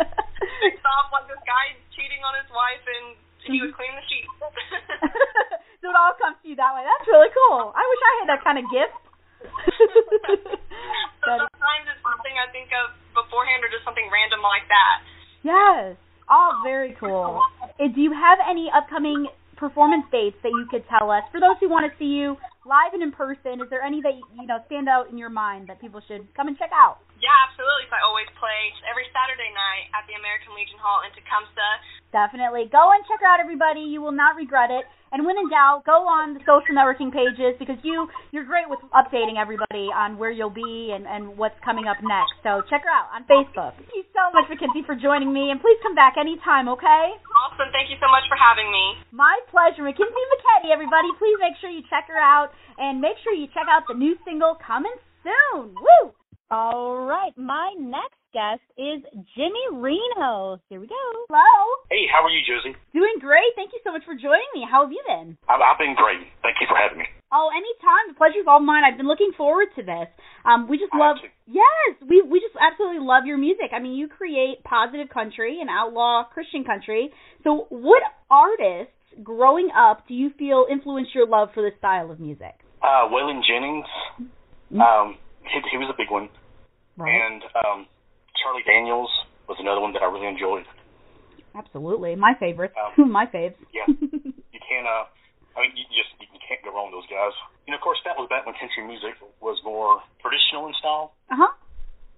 based 0.62 0.86
off 0.86 1.10
like 1.10 1.26
this 1.26 1.42
guy 1.50 1.74
cheating 1.98 2.22
on 2.22 2.38
his 2.38 2.50
wife 2.54 2.86
and 2.86 3.18
he 3.50 3.58
was 3.58 3.74
cleaning 3.74 3.98
the 3.98 4.06
sheets. 4.06 4.30
so 5.82 5.90
it 5.90 5.98
all 5.98 6.14
comes 6.22 6.38
to 6.42 6.46
you 6.46 6.58
that 6.62 6.74
way. 6.78 6.86
That's 6.86 7.10
really 7.10 7.34
cool. 7.34 7.74
I 7.74 7.82
wish 7.82 8.02
I 8.06 8.14
had 8.22 8.28
that 8.38 8.42
kind 8.46 8.62
of 8.62 8.66
gift. 8.70 9.09
so 11.24 11.30
sometimes 11.48 11.86
it's 11.88 12.04
something 12.04 12.36
I 12.36 12.48
think 12.52 12.70
of 12.76 12.92
beforehand 13.16 13.64
or 13.64 13.70
just 13.72 13.84
something 13.88 14.08
random 14.12 14.44
like 14.44 14.68
that. 14.68 14.96
Yes. 15.44 15.96
Oh, 16.30 16.62
very 16.64 16.96
cool. 17.00 17.42
Uh, 17.64 17.90
Do 17.90 18.00
you 18.02 18.14
have 18.14 18.38
any 18.46 18.70
upcoming 18.70 19.28
performance 19.58 20.06
dates 20.12 20.38
that 20.44 20.50
you 20.50 20.68
could 20.70 20.84
tell 20.88 21.12
us 21.12 21.24
for 21.32 21.40
those 21.40 21.58
who 21.60 21.68
want 21.68 21.90
to 21.90 21.94
see 21.98 22.12
you 22.12 22.38
live 22.66 22.94
and 22.94 23.04
in 23.04 23.12
person? 23.12 23.60
Is 23.60 23.70
there 23.70 23.82
any 23.82 24.02
that 24.02 24.14
you 24.16 24.46
know 24.46 24.60
stand 24.68 24.88
out 24.88 25.10
in 25.10 25.18
your 25.18 25.30
mind 25.30 25.68
that 25.70 25.82
people 25.82 26.02
should 26.08 26.28
come 26.36 26.48
and 26.48 26.58
check 26.58 26.72
out? 26.74 27.00
Yeah, 27.20 27.36
absolutely. 27.52 27.86
So 27.92 28.00
I 28.00 28.04
always 28.08 28.28
play 28.40 28.72
every 28.88 29.08
Saturday 29.12 29.52
night 29.52 29.92
at 29.92 30.08
the 30.08 30.16
American 30.16 30.56
Legion 30.56 30.80
Hall 30.80 31.04
in 31.04 31.12
Tecumseh. 31.12 31.76
Definitely. 32.16 32.72
Go 32.72 32.90
and 32.96 33.04
check 33.06 33.20
her 33.22 33.28
out, 33.30 33.44
everybody. 33.44 33.86
You 33.86 34.02
will 34.02 34.16
not 34.16 34.40
regret 34.40 34.72
it. 34.72 34.88
And 35.12 35.26
when 35.26 35.38
in 35.42 35.50
doubt, 35.50 35.90
go 35.90 36.06
on 36.06 36.38
the 36.38 36.42
social 36.46 36.74
networking 36.78 37.10
pages 37.10 37.58
because 37.58 37.82
you 37.82 38.06
you're 38.30 38.46
great 38.46 38.70
with 38.70 38.78
updating 38.94 39.42
everybody 39.42 39.90
on 39.90 40.22
where 40.22 40.30
you'll 40.30 40.54
be 40.54 40.94
and 40.94 41.10
and 41.10 41.34
what's 41.34 41.58
coming 41.66 41.90
up 41.90 41.98
next. 42.06 42.38
So 42.46 42.62
check 42.70 42.86
her 42.86 42.94
out 42.94 43.10
on 43.10 43.26
Facebook. 43.26 43.74
Thank 43.74 43.94
you 43.98 44.06
so 44.14 44.30
much, 44.30 44.46
Mackynsie, 44.54 44.86
for 44.86 44.94
joining 44.94 45.34
me, 45.34 45.50
and 45.50 45.58
please 45.58 45.82
come 45.82 45.98
back 45.98 46.14
anytime. 46.14 46.70
Okay? 46.70 47.06
Awesome. 47.42 47.74
Thank 47.74 47.90
you 47.90 47.98
so 47.98 48.06
much 48.14 48.26
for 48.30 48.38
having 48.38 48.70
me. 48.70 49.02
My 49.10 49.34
pleasure, 49.50 49.82
Mackynsie 49.82 50.26
McKedy. 50.38 50.70
Everybody, 50.70 51.10
please 51.18 51.38
make 51.42 51.58
sure 51.58 51.74
you 51.74 51.82
check 51.90 52.06
her 52.06 52.22
out 52.22 52.54
and 52.78 53.02
make 53.02 53.18
sure 53.26 53.34
you 53.34 53.50
check 53.50 53.66
out 53.66 53.90
the 53.90 53.98
new 53.98 54.14
single 54.22 54.62
coming 54.62 54.94
soon. 55.26 55.74
Woo! 55.74 56.14
All 56.52 57.06
right, 57.06 57.30
my 57.38 57.76
next 57.78 58.18
guest 58.34 58.66
is 58.74 59.06
Jimmy 59.38 59.66
Reno. 59.70 60.58
Here 60.70 60.80
we 60.82 60.88
go. 60.90 60.98
Hello. 61.30 61.78
Hey, 61.94 62.10
how 62.10 62.26
are 62.26 62.34
you, 62.34 62.42
Josie? 62.42 62.74
Doing 62.92 63.22
great. 63.22 63.54
Thank 63.56 63.70
you 63.72 63.78
so 63.86 63.92
much 63.94 64.02
for 64.02 64.16
joining 64.18 64.50
me. 64.58 64.66
How 64.66 64.82
have 64.82 64.92
you 64.92 64.98
been? 65.06 65.38
I've, 65.46 65.62
I've 65.62 65.78
been 65.78 65.94
great. 65.94 66.26
Thank 66.42 66.58
you 66.58 66.66
for 66.66 66.74
having 66.74 66.98
me. 66.98 67.06
Oh, 67.32 67.54
anytime. 67.54 68.10
The 68.10 68.18
pleasure's 68.18 68.50
all 68.50 68.60
mine. 68.66 68.82
I've 68.82 68.98
been 68.98 69.06
looking 69.08 69.30
forward 69.38 69.70
to 69.78 69.84
this. 69.86 70.10
Um, 70.42 70.66
we 70.68 70.82
just 70.82 70.90
I 70.90 70.98
love. 70.98 71.18
Yes, 71.46 72.02
we 72.02 72.26
we 72.26 72.42
just 72.42 72.58
absolutely 72.58 73.06
love 73.06 73.30
your 73.30 73.38
music. 73.38 73.70
I 73.70 73.78
mean, 73.78 73.94
you 73.94 74.10
create 74.10 74.66
positive 74.66 75.10
country 75.14 75.62
and 75.62 75.70
outlaw 75.70 76.26
Christian 76.34 76.66
country. 76.66 77.14
So, 77.46 77.70
what 77.70 78.02
artists 78.34 78.98
growing 79.22 79.70
up 79.78 80.08
do 80.10 80.16
you 80.18 80.34
feel 80.34 80.66
influenced 80.66 81.14
your 81.14 81.28
love 81.30 81.50
for 81.54 81.62
this 81.62 81.78
style 81.78 82.10
of 82.10 82.18
music? 82.20 82.58
Uh, 82.82 83.06
Waylon 83.14 83.46
Jennings, 83.46 83.86
Mm-hmm. 84.74 84.82
um, 84.82 85.18
he, 85.50 85.58
he 85.72 85.78
was 85.78 85.90
a 85.90 85.98
big 85.98 86.12
one, 86.12 86.30
Right. 87.00 87.16
and 87.16 87.42
um, 87.64 87.80
Charlie 88.44 88.64
Daniels 88.68 89.10
was 89.48 89.58
another 89.60 89.80
one 89.82 89.94
that 89.94 90.04
I 90.04 90.12
really 90.12 90.28
enjoyed. 90.28 90.68
Absolutely, 91.56 92.16
my 92.16 92.34
favorites. 92.40 92.76
Um, 92.78 93.12
my 93.20 93.26
faves. 93.26 93.56
Yeah. 93.74 93.88
You 94.50 94.62
can't, 94.66 94.86
uh, 94.86 95.06
I 95.58 95.66
mean, 95.66 95.74
you 95.78 95.86
just 95.94 96.14
you 96.20 96.38
can't 96.46 96.62
go 96.62 96.70
wrong 96.74 96.90
with 96.94 97.02
those 97.02 97.10
guys. 97.10 97.34
You 97.66 97.74
know, 97.74 97.80
of 97.80 97.86
course, 97.86 97.98
that 98.06 98.14
was 98.18 98.30
back 98.30 98.46
when 98.46 98.54
country 98.58 98.82
music 98.86 99.18
was 99.42 99.58
more 99.66 99.98
traditional 100.22 100.68
in 100.70 100.74
style. 100.78 101.14
uh 101.32 101.38
huh. 101.42 101.54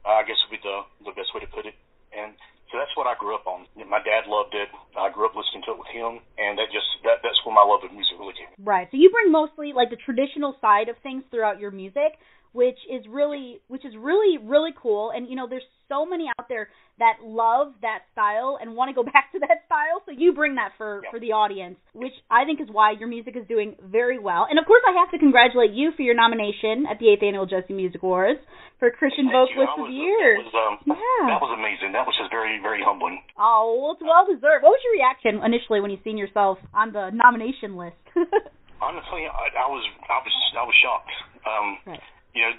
Uh, 0.04 0.20
I 0.20 0.24
guess 0.28 0.36
would 0.48 0.56
be 0.56 0.64
the 0.64 0.84
the 1.08 1.14
best 1.16 1.32
way 1.32 1.40
to 1.44 1.48
put 1.48 1.64
it. 1.70 1.76
And 2.12 2.36
so 2.72 2.76
that's 2.80 2.92
what 3.00 3.08
I 3.08 3.16
grew 3.20 3.36
up 3.36 3.48
on. 3.48 3.68
My 3.88 4.04
dad 4.04 4.28
loved 4.28 4.52
it. 4.56 4.68
I 5.00 5.08
grew 5.12 5.28
up 5.28 5.36
listening 5.36 5.64
to 5.68 5.76
it 5.76 5.80
with 5.80 5.92
him, 5.96 6.20
and 6.40 6.60
that 6.60 6.72
just 6.76 6.88
that 7.08 7.24
that's 7.24 7.40
where 7.48 7.56
my 7.56 7.64
love 7.64 7.84
of 7.88 7.92
music 7.96 8.16
really 8.20 8.36
came. 8.36 8.52
Right. 8.60 8.88
So 8.92 9.00
you 9.00 9.08
bring 9.12 9.32
mostly 9.32 9.72
like 9.72 9.92
the 9.92 10.00
traditional 10.02 10.56
side 10.60 10.88
of 10.92 10.96
things 11.04 11.24
throughout 11.32 11.60
your 11.60 11.72
music, 11.72 12.20
which 12.54 12.78
is 12.90 13.06
really 13.10 13.60
which 13.68 13.86
is 13.86 13.94
really 13.98 14.38
really 14.38 14.72
cool. 14.82 15.12
And 15.16 15.28
you 15.30 15.36
know, 15.36 15.48
there's 15.50 15.64
so 15.90 16.06
many 16.06 16.28
out 16.40 16.48
there 16.48 16.70
that 17.00 17.18
love 17.24 17.74
that 17.82 18.00
style 18.14 18.58
and 18.62 18.76
want 18.76 18.90
to 18.90 18.96
go 18.96 19.04
back 19.14 19.32
to 19.34 19.40
that 19.40 19.66
style. 19.66 20.04
So 20.06 20.12
you 20.12 20.34
bring 20.34 20.56
that 20.56 20.72
for 20.78 21.02
Yeah. 21.04 21.12
for 21.12 21.20
the 21.20 21.32
audience, 21.34 21.78
which 21.94 22.14
I 22.30 22.46
think 22.46 22.62
is 22.62 22.68
why 22.72 22.92
your 22.92 23.08
music 23.08 23.36
is 23.36 23.48
doing 23.48 23.76
very 23.82 24.20
well. 24.20 24.48
And 24.50 24.60
of 24.60 24.66
course, 24.66 24.84
I 24.88 24.94
have 25.00 25.12
to 25.12 25.20
congratulate 25.20 25.72
you 25.72 25.92
for 25.96 26.04
your 26.04 26.16
nomination 26.16 26.86
at 26.90 27.00
the 27.00 27.08
8th 27.16 27.24
annual 27.24 27.46
Josie 27.46 27.74
Music 27.74 28.04
Awards 28.04 28.40
for 28.80 28.90
Christian 28.92 29.30
Thank. 29.30 29.52
Vocalist 29.52 29.72
of 29.78 29.88
the 29.88 29.94
Year. 29.94 30.38
That 30.42 30.46
was, 30.48 30.56
um, 30.56 30.76
Yeah. 30.98 31.28
that 31.36 31.42
was 31.42 31.54
amazing. 31.58 31.92
That 31.94 32.06
was 32.08 32.16
just 32.18 32.32
very, 32.32 32.60
very 32.62 32.82
humbling. 32.84 33.22
Oh, 33.38 33.78
well, 33.82 33.92
it's 33.94 34.02
well 34.04 34.26
deserved. 34.26 34.64
What 34.64 34.74
was 34.74 34.82
your 34.84 34.94
reaction 34.98 35.44
initially 35.46 35.80
when 35.82 35.92
you 35.92 36.00
seen 36.04 36.18
yourself 36.18 36.58
on 36.74 36.92
the 36.92 37.10
nomination 37.12 37.78
list? 37.78 37.98
Honestly, 38.82 39.30
I, 39.30 39.46
I 39.62 39.68
was, 39.70 39.84
I 40.10 40.18
was, 40.26 40.34
I 40.58 40.64
was 40.66 40.76
shocked. 40.82 41.12
Um, 41.46 41.68
Right. 41.86 42.02
You 42.32 42.48
know, 42.48 42.54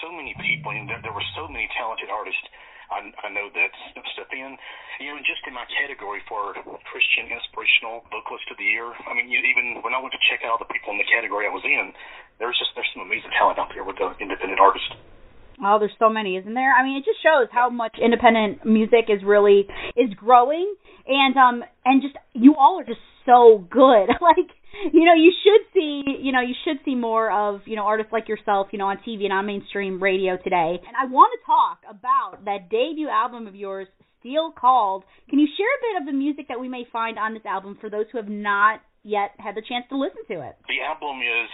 so 0.00 0.08
many 0.12 0.32
people, 0.40 0.72
and 0.72 0.88
there, 0.88 1.00
there 1.04 1.12
were 1.12 1.24
so 1.36 1.44
many 1.44 1.68
talented 1.76 2.08
artists. 2.08 2.40
I, 2.90 3.06
I 3.22 3.28
know 3.30 3.46
that 3.52 3.70
step 4.16 4.32
in. 4.34 4.58
You 4.98 5.14
know, 5.14 5.20
just 5.22 5.44
in 5.46 5.54
my 5.54 5.64
category 5.80 6.20
for 6.26 6.56
Christian 6.90 7.30
inspirational 7.30 8.02
vocalist 8.10 8.48
of 8.50 8.58
the 8.58 8.66
year. 8.66 8.90
I 9.06 9.12
mean, 9.14 9.30
you, 9.30 9.38
even 9.40 9.80
when 9.84 9.94
I 9.94 10.00
went 10.02 10.12
to 10.16 10.22
check 10.28 10.42
out 10.42 10.58
the 10.58 10.68
people 10.68 10.90
in 10.92 10.98
the 10.98 11.08
category 11.08 11.46
I 11.46 11.52
was 11.52 11.64
in, 11.64 11.92
there 12.42 12.48
was 12.48 12.58
just 12.58 12.74
there's 12.74 12.88
some 12.96 13.06
amazing 13.06 13.30
talent 13.36 13.60
out 13.60 13.70
there 13.72 13.84
with 13.84 14.00
the 14.00 14.12
independent 14.18 14.58
artists. 14.58 14.90
Oh, 15.60 15.76
there's 15.78 15.94
so 15.98 16.08
many, 16.08 16.36
isn't 16.40 16.54
there? 16.54 16.72
I 16.72 16.82
mean, 16.82 16.96
it 16.96 17.04
just 17.04 17.20
shows 17.22 17.48
how 17.52 17.68
much 17.68 17.96
independent 18.00 18.64
music 18.64 19.12
is 19.12 19.20
really 19.22 19.68
is 19.96 20.08
growing, 20.16 20.72
and 21.06 21.36
um, 21.36 21.64
and 21.84 22.00
just 22.00 22.16
you 22.32 22.56
all 22.56 22.80
are 22.80 22.84
just 22.88 23.00
so 23.26 23.64
good. 23.70 24.08
like, 24.20 24.50
you 24.92 25.04
know, 25.04 25.14
you 25.14 25.32
should 25.42 25.66
see, 25.74 26.02
you 26.20 26.32
know, 26.32 26.40
you 26.40 26.54
should 26.64 26.78
see 26.84 26.94
more 26.94 27.30
of, 27.30 27.62
you 27.66 27.76
know, 27.76 27.84
artists 27.84 28.12
like 28.12 28.28
yourself, 28.28 28.68
you 28.72 28.78
know, 28.78 28.86
on 28.86 28.98
TV 29.06 29.24
and 29.24 29.32
on 29.32 29.46
mainstream 29.46 30.02
radio 30.02 30.36
today. 30.36 30.78
And 30.80 30.96
I 30.96 31.10
want 31.10 31.32
to 31.38 31.46
talk 31.46 31.78
about 31.88 32.44
that 32.44 32.70
debut 32.70 33.08
album 33.08 33.46
of 33.46 33.54
yours, 33.54 33.88
Steel 34.20 34.52
Called. 34.52 35.04
Can 35.28 35.38
you 35.38 35.48
share 35.56 35.66
a 35.66 35.80
bit 35.82 36.02
of 36.02 36.06
the 36.06 36.16
music 36.16 36.46
that 36.48 36.60
we 36.60 36.68
may 36.68 36.84
find 36.92 37.18
on 37.18 37.34
this 37.34 37.44
album 37.46 37.78
for 37.80 37.90
those 37.90 38.06
who 38.12 38.18
have 38.18 38.28
not 38.28 38.80
yet 39.02 39.32
had 39.38 39.54
the 39.54 39.62
chance 39.66 39.86
to 39.88 39.96
listen 39.96 40.22
to 40.28 40.46
it? 40.46 40.56
The 40.68 40.84
album 40.86 41.18
is, 41.20 41.50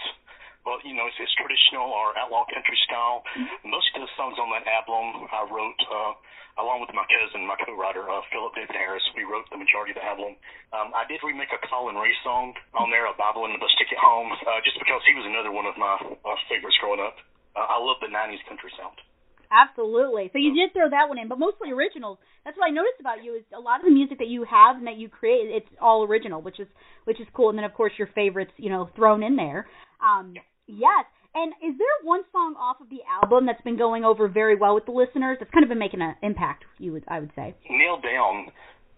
well, 0.67 0.83
you 0.83 0.91
know, 0.91 1.07
it's, 1.07 1.15
it's 1.15 1.31
traditional 1.39 1.87
or 1.87 2.11
outlaw 2.19 2.43
country 2.51 2.75
style. 2.83 3.23
Most 3.63 3.87
of 3.95 4.03
the 4.03 4.11
songs 4.19 4.35
on 4.35 4.51
that 4.51 4.67
album 4.67 5.31
I 5.31 5.47
wrote 5.47 5.79
uh, 5.87 6.11
along 6.59 6.83
with 6.83 6.91
my 6.91 7.07
cousin, 7.07 7.47
my 7.47 7.55
co-writer, 7.63 8.03
uh, 8.03 8.19
Philip 8.33 8.51
David 8.51 8.75
Harris. 8.75 9.05
We 9.15 9.23
wrote 9.23 9.47
the 9.47 9.55
majority 9.61 9.95
of 9.95 10.03
the 10.03 10.05
album. 10.05 10.35
Um, 10.75 10.91
I 10.91 11.07
did 11.07 11.23
remake 11.23 11.55
a 11.55 11.61
Collin 11.63 11.95
Raye 11.95 12.11
song 12.25 12.51
on 12.75 12.91
there, 12.91 13.07
a 13.07 13.15
Bible 13.15 13.47
and 13.47 13.55
the 13.55 13.61
Bus 13.63 13.71
Ticket 13.79 13.95
Home, 14.01 14.27
uh, 14.33 14.59
just 14.67 14.75
because 14.75 14.99
he 15.07 15.15
was 15.15 15.23
another 15.23 15.55
one 15.55 15.69
of 15.69 15.79
my 15.79 15.95
uh, 16.03 16.37
favorites 16.51 16.75
growing 16.83 16.99
up. 16.99 17.15
Uh, 17.55 17.63
I 17.63 17.79
love 17.79 18.03
the 18.03 18.11
'90s 18.11 18.43
country 18.49 18.73
sound. 18.75 18.99
Absolutely. 19.47 20.29
So 20.33 20.43
you 20.43 20.51
did 20.51 20.73
throw 20.73 20.89
that 20.89 21.07
one 21.07 21.17
in, 21.17 21.31
but 21.31 21.39
mostly 21.39 21.71
originals. 21.71 22.19
That's 22.43 22.57
what 22.57 22.67
I 22.67 22.73
noticed 22.75 22.99
about 22.99 23.23
you 23.23 23.35
is 23.35 23.47
a 23.55 23.59
lot 23.59 23.79
of 23.79 23.85
the 23.85 23.95
music 23.95 24.19
that 24.19 24.27
you 24.27 24.43
have 24.43 24.75
and 24.75 24.87
that 24.87 24.97
you 24.97 25.07
create, 25.07 25.47
it's 25.47 25.71
all 25.79 26.03
original, 26.03 26.41
which 26.41 26.59
is 26.59 26.67
which 27.05 27.21
is 27.21 27.27
cool. 27.33 27.49
And 27.49 27.57
then 27.57 27.63
of 27.63 27.73
course 27.73 27.93
your 27.97 28.09
favorites, 28.11 28.51
you 28.57 28.69
know, 28.69 28.89
thrown 28.95 29.23
in 29.23 29.35
there. 29.37 29.67
Um, 30.03 30.35
yes. 30.67 31.05
And 31.35 31.53
is 31.61 31.77
there 31.77 31.95
one 32.01 32.23
song 32.31 32.55
off 32.57 32.81
of 32.81 32.89
the 32.89 33.05
album 33.05 33.45
that's 33.45 33.61
been 33.61 33.77
going 33.77 34.01
over 34.01 34.25
very 34.27 34.55
well 34.57 34.73
with 34.73 34.85
the 34.89 34.95
listeners? 34.95 35.37
That's 35.37 35.51
kind 35.51 35.61
of 35.61 35.69
been 35.69 35.77
making 35.77 36.01
an 36.01 36.15
impact. 36.25 36.65
You 36.81 36.93
would, 36.97 37.05
I 37.07 37.19
would 37.21 37.29
say. 37.37 37.53
Nailed 37.69 38.01
Down 38.01 38.49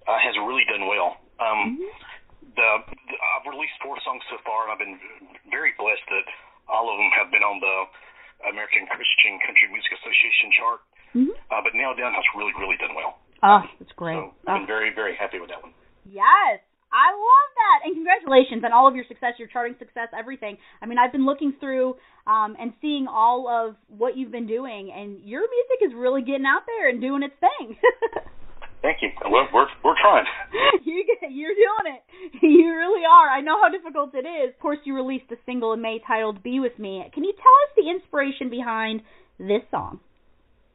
uh, 0.08 0.16
has 0.24 0.36
really 0.40 0.64
done 0.72 0.88
well. 0.88 1.20
Um, 1.44 1.80
the, 2.56 2.70
the 2.88 3.16
I've 3.36 3.48
released 3.50 3.76
four 3.84 4.00
songs 4.08 4.24
so 4.32 4.40
far, 4.48 4.68
and 4.68 4.72
I've 4.72 4.80
been 4.80 5.00
very 5.52 5.76
blessed 5.76 6.06
that 6.16 6.28
all 6.72 6.88
of 6.88 6.96
them 6.96 7.12
have 7.20 7.28
been 7.28 7.44
on 7.44 7.60
the 7.60 7.76
American 8.56 8.88
Christian 8.88 9.36
Country 9.44 9.68
Music 9.76 9.92
Association 10.00 10.48
chart. 10.56 10.80
Mm-hmm. 11.12 11.36
Uh, 11.52 11.60
but 11.60 11.76
Nailed 11.76 12.00
Down 12.00 12.16
has 12.16 12.24
really, 12.40 12.56
really 12.56 12.80
done 12.80 12.96
well. 12.96 13.20
Oh, 13.44 13.68
that's 13.84 13.92
great. 14.00 14.16
So 14.16 14.32
Oh. 14.32 14.48
I've 14.48 14.64
been 14.64 14.70
very, 14.70 14.96
very 14.96 15.16
happy 15.20 15.44
with 15.44 15.52
that 15.52 15.60
one. 15.60 15.76
Yes. 16.08 16.64
I 16.92 17.14
love 17.14 17.50
that. 17.56 17.78
And 17.86 17.96
congratulations 17.96 18.64
on 18.66 18.74
all 18.74 18.88
of 18.88 18.96
your 18.96 19.06
success, 19.08 19.38
your 19.38 19.48
charting 19.48 19.76
success, 19.78 20.10
everything. 20.18 20.58
I 20.82 20.86
mean, 20.86 20.98
I've 20.98 21.12
been 21.12 21.26
looking 21.26 21.54
through 21.60 21.96
um 22.28 22.56
and 22.60 22.74
seeing 22.82 23.08
all 23.08 23.48
of 23.48 23.76
what 23.88 24.18
you've 24.18 24.32
been 24.32 24.48
doing 24.48 24.92
and 24.94 25.20
your 25.24 25.42
music 25.42 25.80
is 25.88 25.94
really 25.96 26.22
getting 26.22 26.46
out 26.46 26.64
there 26.68 26.90
and 26.90 27.02
doing 27.02 27.24
its 27.24 27.36
thing. 27.40 27.78
Thank 28.82 29.02
you. 29.02 29.10
We're 29.26 29.48
we're, 29.54 29.68
we're 29.84 30.00
trying. 30.00 30.26
you 30.86 31.04
get, 31.06 31.32
you're 31.32 31.56
doing 31.56 31.96
it. 31.96 32.02
You 32.42 32.76
really 32.76 33.04
are. 33.06 33.30
I 33.30 33.42
know 33.42 33.60
how 33.62 33.70
difficult 33.70 34.14
it 34.14 34.28
is. 34.28 34.54
Of 34.54 34.60
course, 34.60 34.80
you 34.84 34.96
released 34.96 35.32
a 35.32 35.36
single 35.46 35.74
in 35.74 35.82
May 35.82 36.00
titled 36.06 36.44
"Be 36.44 36.60
with 36.60 36.78
Me." 36.80 37.04
Can 37.14 37.24
you 37.24 37.34
tell 37.34 37.56
us 37.66 37.72
the 37.76 37.90
inspiration 37.90 38.50
behind 38.50 39.02
this 39.40 39.64
song? 39.72 40.00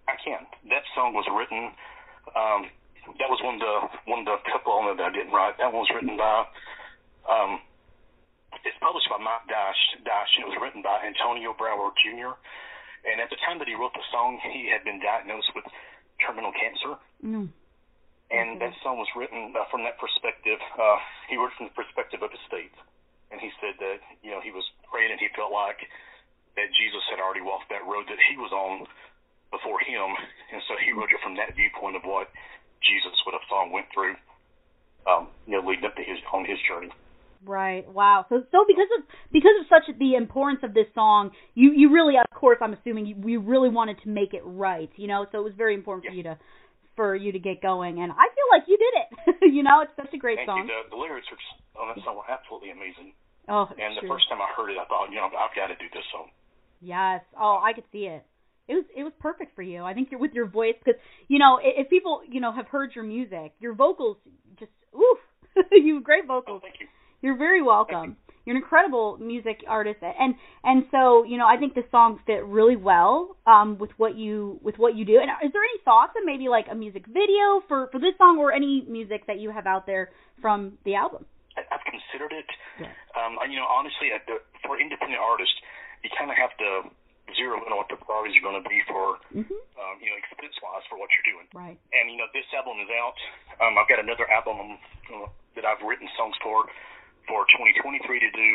I 0.08 0.12
can. 0.22 0.44
That 0.68 0.84
song 0.94 1.14
was 1.14 1.24
written. 1.32 1.72
Um, 2.36 2.68
that 3.18 3.28
was 3.28 3.40
one 3.44 3.60
of 3.60 3.62
the 3.62 3.76
one 4.10 4.20
of 4.24 4.28
the 4.28 4.38
couple 4.48 4.72
on 4.72 4.92
it 4.92 4.96
that 4.98 5.10
I 5.10 5.14
didn't 5.14 5.32
write. 5.32 5.58
That 5.58 5.72
one 5.72 5.84
was 5.84 5.92
written 5.92 6.16
by. 6.16 6.46
Um, 7.28 7.60
it's 8.64 8.78
published 8.80 9.10
by 9.10 9.20
Mike 9.20 9.44
Dash. 9.50 9.80
Dash, 10.04 10.30
and 10.38 10.46
it 10.46 10.50
was 10.54 10.60
written 10.62 10.80
by 10.80 11.04
Antonio 11.04 11.52
Brower 11.52 11.92
Jr. 12.00 12.38
And 13.04 13.20
at 13.20 13.28
the 13.28 13.36
time 13.44 13.60
that 13.60 13.68
he 13.68 13.76
wrote 13.76 13.92
the 13.92 14.06
song, 14.08 14.40
he 14.40 14.72
had 14.72 14.80
been 14.86 15.02
diagnosed 15.02 15.52
with 15.52 15.68
terminal 16.24 16.52
cancer. 16.56 16.96
Mm. 17.20 17.52
And 18.32 18.48
that 18.64 18.72
song 18.80 18.96
was 18.96 19.10
written 19.12 19.52
uh, 19.52 19.68
from 19.68 19.84
that 19.84 20.00
perspective. 20.00 20.56
Uh, 20.74 20.96
he 21.28 21.36
wrote 21.36 21.52
from 21.60 21.68
the 21.68 21.76
perspective 21.76 22.24
of 22.24 22.32
his 22.32 22.40
faith, 22.48 22.72
and 23.28 23.36
he 23.40 23.52
said 23.60 23.76
that 23.78 24.00
you 24.24 24.32
know 24.32 24.40
he 24.40 24.50
was 24.50 24.64
praying 24.88 25.12
and 25.12 25.20
he 25.20 25.28
felt 25.36 25.52
like 25.52 25.84
that 26.56 26.72
Jesus 26.78 27.04
had 27.10 27.20
already 27.20 27.44
walked 27.44 27.68
that 27.68 27.84
road 27.84 28.08
that 28.08 28.18
he 28.30 28.38
was 28.40 28.50
on 28.54 28.88
before 29.52 29.78
him, 29.84 30.08
and 30.50 30.64
so 30.66 30.74
he 30.80 30.90
wrote 30.90 31.12
it 31.12 31.20
from 31.22 31.36
that 31.36 31.54
viewpoint 31.54 31.94
of 31.94 32.02
what 32.02 32.32
Jesus, 32.86 33.16
what 33.26 33.34
a 33.34 33.42
song 33.48 33.72
went 33.72 33.86
through, 33.92 34.14
um, 35.08 35.28
you 35.46 35.56
know, 35.56 35.66
leading 35.66 35.84
up 35.84 35.96
to 35.96 36.02
his 36.02 36.18
on 36.32 36.44
his 36.44 36.58
journey. 36.68 36.92
Right. 37.44 37.84
Wow. 37.92 38.24
So 38.28 38.42
so 38.52 38.64
because 38.66 38.88
of 38.98 39.04
because 39.32 39.52
of 39.60 39.66
such 39.68 39.84
the 39.98 40.14
importance 40.16 40.60
of 40.64 40.72
this 40.72 40.86
song, 40.94 41.30
you 41.54 41.72
you 41.76 41.92
really 41.92 42.14
of 42.16 42.28
course 42.32 42.58
I'm 42.60 42.72
assuming 42.72 43.06
you, 43.06 43.16
you 43.24 43.40
really 43.40 43.68
wanted 43.68 44.00
to 44.04 44.08
make 44.08 44.32
it 44.32 44.42
right, 44.44 44.90
you 44.96 45.08
know. 45.08 45.26
So 45.30 45.40
it 45.40 45.44
was 45.44 45.52
very 45.56 45.74
important 45.74 46.08
for 46.08 46.16
you 46.16 46.22
to 46.24 46.38
for 46.96 47.14
you 47.14 47.32
to 47.32 47.38
get 47.38 47.60
going 47.60 48.00
and 48.00 48.12
I 48.12 48.26
feel 48.32 48.48
like 48.50 48.64
you 48.66 48.78
did 48.78 48.94
it. 49.02 49.08
you 49.54 49.62
know, 49.62 49.82
it's 49.82 49.92
such 49.96 50.14
a 50.14 50.18
great 50.18 50.38
Thank 50.38 50.48
song. 50.48 50.64
you. 50.64 50.70
The, 50.70 50.96
the 50.96 51.00
lyrics 51.00 51.26
are 51.30 51.36
just, 51.36 51.54
on 51.74 51.90
that 51.90 51.98
song 52.04 52.16
were 52.16 52.30
absolutely 52.30 52.70
amazing. 52.70 53.12
Oh, 53.48 53.68
And 53.76 53.98
the 53.98 54.06
true. 54.06 54.14
first 54.14 54.30
time 54.30 54.40
I 54.40 54.48
heard 54.56 54.70
it, 54.70 54.78
I 54.78 54.86
thought, 54.86 55.10
you 55.10 55.18
know, 55.20 55.26
I've 55.26 55.52
got 55.52 55.68
to 55.68 55.76
do 55.76 55.90
this 55.92 56.06
song. 56.14 56.30
Yes. 56.80 57.20
Oh, 57.36 57.60
I 57.60 57.74
could 57.74 57.84
see 57.92 58.06
it. 58.06 58.24
It 58.68 58.74
was 58.74 58.84
it 58.96 59.02
was 59.04 59.12
perfect 59.20 59.54
for 59.54 59.62
you. 59.62 59.82
I 59.84 59.92
think 59.94 60.08
you're 60.10 60.20
with 60.20 60.32
your 60.32 60.46
voice 60.46 60.74
because 60.82 61.00
you 61.28 61.38
know 61.38 61.58
if 61.62 61.88
people 61.90 62.22
you 62.28 62.40
know 62.40 62.52
have 62.52 62.66
heard 62.68 62.94
your 62.94 63.04
music, 63.04 63.52
your 63.60 63.74
vocals 63.74 64.16
just 64.58 64.70
oof, 64.94 65.18
you 65.72 65.96
have 65.96 66.04
great 66.04 66.24
Oh, 66.24 66.40
vocals. 66.40 66.62
thank 66.62 66.76
you. 66.80 66.86
You're 67.20 67.36
very 67.36 67.62
welcome. 67.62 68.16
You're 68.44 68.56
an 68.56 68.62
incredible 68.62 69.16
music 69.16 69.64
artist, 69.68 70.00
and 70.02 70.34
and 70.64 70.84
so 70.90 71.24
you 71.24 71.36
know 71.38 71.46
I 71.46 71.56
think 71.56 71.74
the 71.74 71.84
song 71.90 72.20
fit 72.26 72.44
really 72.44 72.76
well 72.76 73.36
um, 73.46 73.78
with 73.78 73.90
what 73.96 74.16
you 74.16 74.60
with 74.62 74.76
what 74.76 74.94
you 74.96 75.04
do. 75.04 75.18
And 75.20 75.30
is 75.44 75.52
there 75.52 75.62
any 75.64 75.80
thoughts 75.84 76.12
on 76.16 76.26
maybe 76.26 76.48
like 76.48 76.66
a 76.70 76.74
music 76.74 77.06
video 77.06 77.60
for 77.68 77.88
for 77.92 77.98
this 77.98 78.12
song 78.18 78.38
or 78.38 78.52
any 78.52 78.84
music 78.88 79.26
that 79.28 79.38
you 79.40 79.50
have 79.50 79.66
out 79.66 79.86
there 79.86 80.10
from 80.40 80.76
the 80.84 80.94
album? 80.94 81.24
I've 81.56 81.84
considered 81.88 82.32
it. 82.36 82.44
Yeah. 82.82 82.90
Um, 83.14 83.38
and, 83.40 83.52
you 83.52 83.60
know, 83.62 83.70
honestly, 83.70 84.10
for 84.66 84.74
independent 84.74 85.22
artists, 85.22 85.54
you 86.02 86.10
kind 86.18 86.26
of 86.28 86.36
have 86.36 86.50
to 86.58 86.90
zero 87.32 87.56
in 87.64 87.72
on 87.72 87.80
what 87.80 87.88
the 87.88 87.96
priorities 87.96 88.36
are 88.36 88.44
going 88.44 88.60
to 88.60 88.66
be 88.68 88.80
for, 88.84 89.16
Mm-hmm. 89.32 89.60
um, 89.80 89.94
you 90.04 90.12
know, 90.12 90.18
expense-wise 90.20 90.84
for 90.92 91.00
what 91.00 91.08
you're 91.16 91.28
doing. 91.32 91.46
Right. 91.56 91.80
And 91.96 92.12
you 92.12 92.20
know, 92.20 92.28
this 92.36 92.44
album 92.52 92.78
is 92.84 92.90
out. 92.92 93.16
Um, 93.64 93.74
I've 93.80 93.88
got 93.88 93.98
another 94.04 94.28
album 94.28 94.76
uh, 95.10 95.28
that 95.56 95.64
I've 95.64 95.80
written 95.82 96.06
songs 96.14 96.36
for 96.44 96.68
for 97.24 97.48
2023 97.56 98.04
to 98.04 98.30
do, 98.36 98.50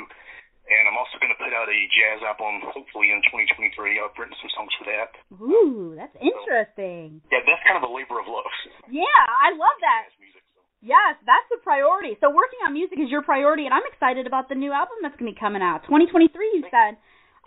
and 0.69 0.83
I'm 0.85 0.93
also 0.93 1.17
going 1.17 1.33
to 1.33 1.39
put 1.41 1.49
out 1.57 1.65
a 1.65 1.79
jazz 1.89 2.21
album 2.21 2.61
hopefully 2.69 3.09
in 3.09 3.17
2023. 3.33 3.97
I've 3.97 4.13
written 4.13 4.37
some 4.37 4.53
songs 4.53 4.69
for 4.77 4.85
that. 4.85 5.09
Ooh, 5.41 5.97
that's 5.97 6.13
interesting. 6.21 7.25
Yeah, 7.33 7.41
that's 7.49 7.63
kind 7.65 7.81
of 7.81 7.83
a 7.83 7.91
labor 7.91 8.21
of 8.21 8.29
love. 8.29 8.53
Yeah, 8.93 9.21
I 9.25 9.57
love 9.57 9.77
that. 9.81 10.13
Music. 10.21 10.45
So. 10.53 10.61
Yes, 10.85 11.17
that's 11.25 11.49
the 11.49 11.57
priority. 11.65 12.13
So 12.21 12.29
working 12.29 12.61
on 12.63 12.77
music 12.77 13.01
is 13.01 13.09
your 13.09 13.25
priority, 13.25 13.65
and 13.65 13.73
I'm 13.73 13.85
excited 13.89 14.29
about 14.29 14.47
the 14.47 14.55
new 14.55 14.69
album 14.71 15.01
that's 15.01 15.17
going 15.17 15.27
to 15.27 15.33
be 15.33 15.39
coming 15.41 15.65
out. 15.65 15.83
2023, 15.89 16.29
you 16.61 16.63
said. 16.69 16.95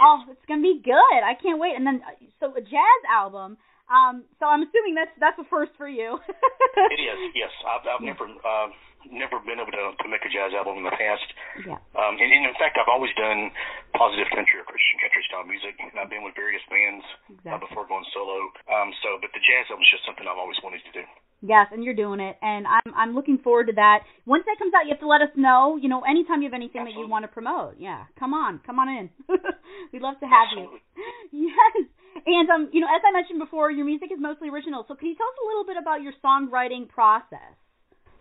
Oh, 0.01 0.21
it's 0.31 0.45
to 0.61 0.63
be 0.63 0.81
good. 0.85 1.21
I 1.25 1.35
can't 1.41 1.61
wait. 1.61 1.77
And 1.77 1.87
then, 1.87 2.03
uh, 2.07 2.15
so 2.41 2.55
a 2.57 2.61
jazz 2.61 3.03
album. 3.11 3.57
Um, 3.93 4.25
so 4.41 4.49
I'm 4.49 4.65
assuming 4.65 4.97
that's 4.97 5.13
that's 5.21 5.37
a 5.37 5.45
first 5.53 5.77
for 5.77 5.89
you. 5.89 6.17
It 6.17 7.01
is. 7.01 7.21
Yes, 7.37 7.53
I've, 7.69 7.85
I've 7.85 8.01
never 8.01 8.25
uh, 8.25 8.69
never 9.13 9.37
been 9.45 9.61
able 9.61 9.75
to, 9.77 9.93
to 9.93 10.07
make 10.09 10.25
a 10.25 10.33
jazz 10.33 10.57
album 10.57 10.81
in 10.81 10.85
the 10.89 10.97
past. 10.97 11.29
Yeah. 11.69 11.77
Um, 11.93 12.17
and, 12.17 12.31
and 12.33 12.49
in 12.49 12.57
fact, 12.57 12.81
I've 12.81 12.89
always 12.89 13.13
done 13.19 13.53
positive 13.93 14.33
country 14.33 14.57
or 14.57 14.65
Christian 14.65 14.97
country 15.03 15.23
style 15.29 15.45
music, 15.45 15.77
and 15.77 15.93
I've 16.01 16.09
been 16.09 16.25
with 16.25 16.33
various 16.33 16.65
bands 16.73 17.05
uh, 17.45 17.61
before 17.61 17.85
going 17.85 18.09
solo. 18.17 18.49
Um, 18.73 18.97
so, 19.05 19.21
but 19.21 19.29
the 19.37 19.43
jazz 19.45 19.69
album 19.69 19.85
is 19.85 19.93
just 19.93 20.09
something 20.09 20.25
I've 20.25 20.41
always 20.41 20.57
wanted 20.65 20.81
to 20.89 20.93
do. 20.97 21.05
Yes, 21.43 21.69
and 21.75 21.83
you're 21.83 21.99
doing 21.99 22.23
it, 22.23 22.39
and 22.39 22.71
I'm 22.71 22.89
I'm 22.95 23.13
looking 23.19 23.37
forward 23.43 23.67
to 23.67 23.75
that. 23.75 24.07
Once 24.25 24.47
that 24.47 24.57
comes 24.63 24.73
out, 24.79 24.87
you 24.87 24.95
have 24.95 25.03
to 25.03 25.11
let 25.11 25.27
us 25.27 25.35
know. 25.35 25.75
You 25.75 25.91
know, 25.91 26.07
anytime 26.07 26.41
you 26.41 26.47
have 26.47 26.55
anything 26.55 26.87
that 26.87 26.95
you 26.95 27.11
want 27.11 27.27
to 27.27 27.33
promote. 27.35 27.83
Yeah, 27.83 28.07
come 28.15 28.33
on, 28.33 28.63
come 28.65 28.79
on 28.79 28.89
in. 28.89 29.11
We'd 29.93 30.01
love 30.01 30.23
to 30.23 30.29
have 30.31 30.49
Absolutely. 30.55 30.81
you. 30.81 31.51
Yes, 31.53 31.89
and 32.27 32.47
um, 32.51 32.69
you 32.73 32.81
know, 32.81 32.91
as 32.91 33.03
I 33.07 33.13
mentioned 33.13 33.39
before, 33.39 33.71
your 33.71 33.85
music 33.85 34.11
is 34.13 34.21
mostly 34.21 34.49
original. 34.49 34.85
So 34.89 34.95
can 34.95 35.09
you 35.09 35.17
tell 35.17 35.29
us 35.29 35.39
a 35.43 35.47
little 35.49 35.65
bit 35.65 35.77
about 35.77 36.03
your 36.03 36.13
songwriting 36.25 36.89
process? 36.89 37.57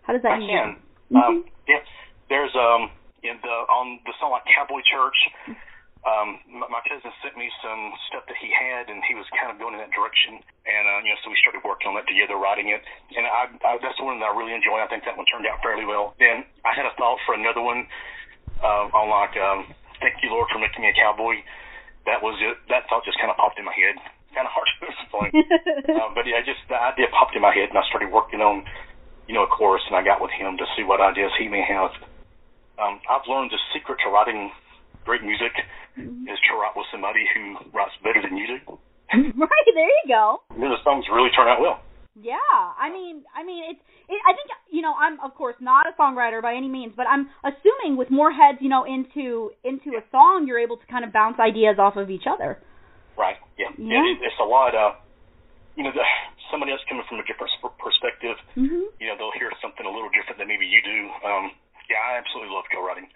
How 0.03 0.13
does 0.13 0.23
that 0.23 0.33
I 0.33 0.37
usually 0.39 0.55
can. 0.55 0.69
Mhm. 1.11 1.21
Um, 1.21 1.45
yeah, 1.67 1.83
there's 2.29 2.55
um 2.55 2.89
in 3.23 3.37
the 3.41 3.55
on 3.69 3.99
the 4.05 4.13
song 4.19 4.31
like 4.31 4.45
Cowboy 4.49 4.81
Church. 4.87 5.17
Um, 6.01 6.41
my, 6.49 6.65
my 6.65 6.81
cousin 6.89 7.13
sent 7.21 7.37
me 7.37 7.45
some 7.61 7.93
stuff 8.09 8.25
that 8.25 8.33
he 8.41 8.49
had, 8.49 8.89
and 8.89 9.05
he 9.05 9.13
was 9.13 9.29
kind 9.37 9.53
of 9.53 9.61
going 9.61 9.77
in 9.77 9.81
that 9.85 9.93
direction. 9.93 10.41
And 10.65 10.83
uh, 10.89 11.05
you 11.05 11.13
know, 11.13 11.19
so 11.21 11.29
we 11.29 11.37
started 11.37 11.61
working 11.61 11.93
on 11.93 11.95
that 12.01 12.09
together, 12.09 12.41
writing 12.41 12.73
it. 12.73 12.81
And 13.13 13.29
I, 13.29 13.53
I 13.61 13.77
that's 13.77 13.97
the 14.01 14.05
one 14.09 14.17
that 14.17 14.25
I 14.25 14.33
really 14.33 14.57
enjoy. 14.57 14.81
I 14.81 14.89
think 14.89 15.05
that 15.05 15.13
one 15.13 15.29
turned 15.29 15.45
out 15.45 15.61
fairly 15.61 15.85
well. 15.85 16.17
Then 16.17 16.41
I 16.65 16.73
had 16.73 16.89
a 16.89 16.93
thought 16.97 17.21
for 17.29 17.37
another 17.37 17.61
one 17.61 17.85
uh, 18.65 18.89
on 18.97 19.13
like 19.13 19.37
um, 19.37 19.69
"Thank 20.01 20.25
You 20.25 20.33
Lord 20.33 20.49
for 20.49 20.57
Making 20.57 20.89
Me 20.89 20.89
a 20.89 20.97
Cowboy." 20.97 21.45
That 22.05 22.23
was 22.23 22.37
it. 22.41 22.57
That 22.69 22.89
thought 22.89 23.05
just 23.05 23.19
kind 23.21 23.29
of 23.29 23.37
popped 23.37 23.59
in 23.59 23.65
my 23.65 23.75
head. 23.75 23.97
Kind 24.33 24.47
of 24.47 24.53
hard 24.53 24.67
to 24.79 24.87
explain. 24.93 25.31
uh, 25.91 26.09
but 26.17 26.25
yeah, 26.25 26.41
just 26.41 26.63
the 26.69 26.79
idea 26.79 27.07
popped 27.13 27.35
in 27.35 27.41
my 27.41 27.53
head, 27.53 27.69
and 27.69 27.77
I 27.77 27.85
started 27.89 28.09
working 28.09 28.41
on, 28.41 28.65
you 29.27 29.35
know, 29.35 29.43
a 29.43 29.51
chorus, 29.51 29.83
and 29.87 29.95
I 29.95 30.03
got 30.03 30.21
with 30.21 30.31
him 30.31 30.57
to 30.57 30.65
see 30.75 30.83
what 30.83 31.01
ideas 31.01 31.31
he 31.37 31.47
may 31.47 31.61
have. 31.61 31.91
Um, 32.81 32.97
I've 33.05 33.27
learned 33.29 33.51
the 33.51 33.61
secret 33.75 33.99
to 34.05 34.09
writing 34.09 34.49
great 35.05 35.23
music 35.23 35.53
is 35.97 36.39
to 36.47 36.51
write 36.57 36.73
with 36.75 36.85
somebody 36.91 37.25
who 37.33 37.57
writes 37.73 37.93
better 38.03 38.21
than 38.21 38.37
you 38.37 38.47
do. 38.47 38.59
right 39.37 39.67
there 39.75 39.85
you 39.85 40.05
go. 40.07 40.41
And 40.53 40.63
then 40.63 40.69
the 40.71 40.81
songs 40.83 41.05
really 41.11 41.29
turn 41.35 41.47
out 41.47 41.59
well. 41.59 41.81
Yeah, 42.21 42.37
I 42.77 42.91
mean, 42.91 43.23
I 43.35 43.43
mean, 43.43 43.63
it's. 43.71 43.81
It, 44.07 44.19
I 44.27 44.33
think 44.37 44.49
you 44.69 44.81
know, 44.81 44.93
I'm 44.93 45.19
of 45.19 45.33
course 45.35 45.55
not 45.59 45.85
a 45.87 45.93
songwriter 45.99 46.41
by 46.41 46.53
any 46.55 46.69
means, 46.69 46.93
but 46.95 47.07
I'm 47.07 47.29
assuming 47.43 47.97
with 47.97 48.09
more 48.09 48.31
heads, 48.31 48.59
you 48.61 48.69
know, 48.69 48.85
into 48.85 49.51
into 49.63 49.97
a 49.97 50.03
song, 50.11 50.45
you're 50.47 50.59
able 50.59 50.77
to 50.77 50.85
kind 50.87 51.03
of 51.05 51.11
bounce 51.11 51.39
ideas 51.39 51.77
off 51.79 51.95
of 51.97 52.09
each 52.09 52.29
other. 52.29 52.59
Right. 53.17 53.37
Yeah. 53.57 53.73
Yeah. 53.77 54.05
It, 54.05 54.21
it's 54.21 54.39
a 54.39 54.45
lot. 54.45 54.75
Uh, 54.75 54.95
you 55.75 55.83
know, 55.83 55.91
the, 55.91 56.03
somebody 56.51 56.71
else 56.71 56.83
coming 56.87 57.03
from 57.07 57.19
a 57.19 57.25
different 57.25 57.51
perspective. 57.79 58.35
Mm-hmm. 58.59 58.91
You 58.99 59.05
know, 59.07 59.15
they'll 59.17 59.35
hear 59.39 59.49
something 59.63 59.87
a 59.87 59.89
little 59.89 60.11
different 60.11 60.37
than 60.37 60.47
maybe 60.51 60.67
you 60.67 60.83
do. 60.83 60.99
Um, 61.23 61.55
yeah, 61.87 61.99
I 62.03 62.19
absolutely 62.19 62.51
love 62.51 62.67
co-writing. 62.71 63.07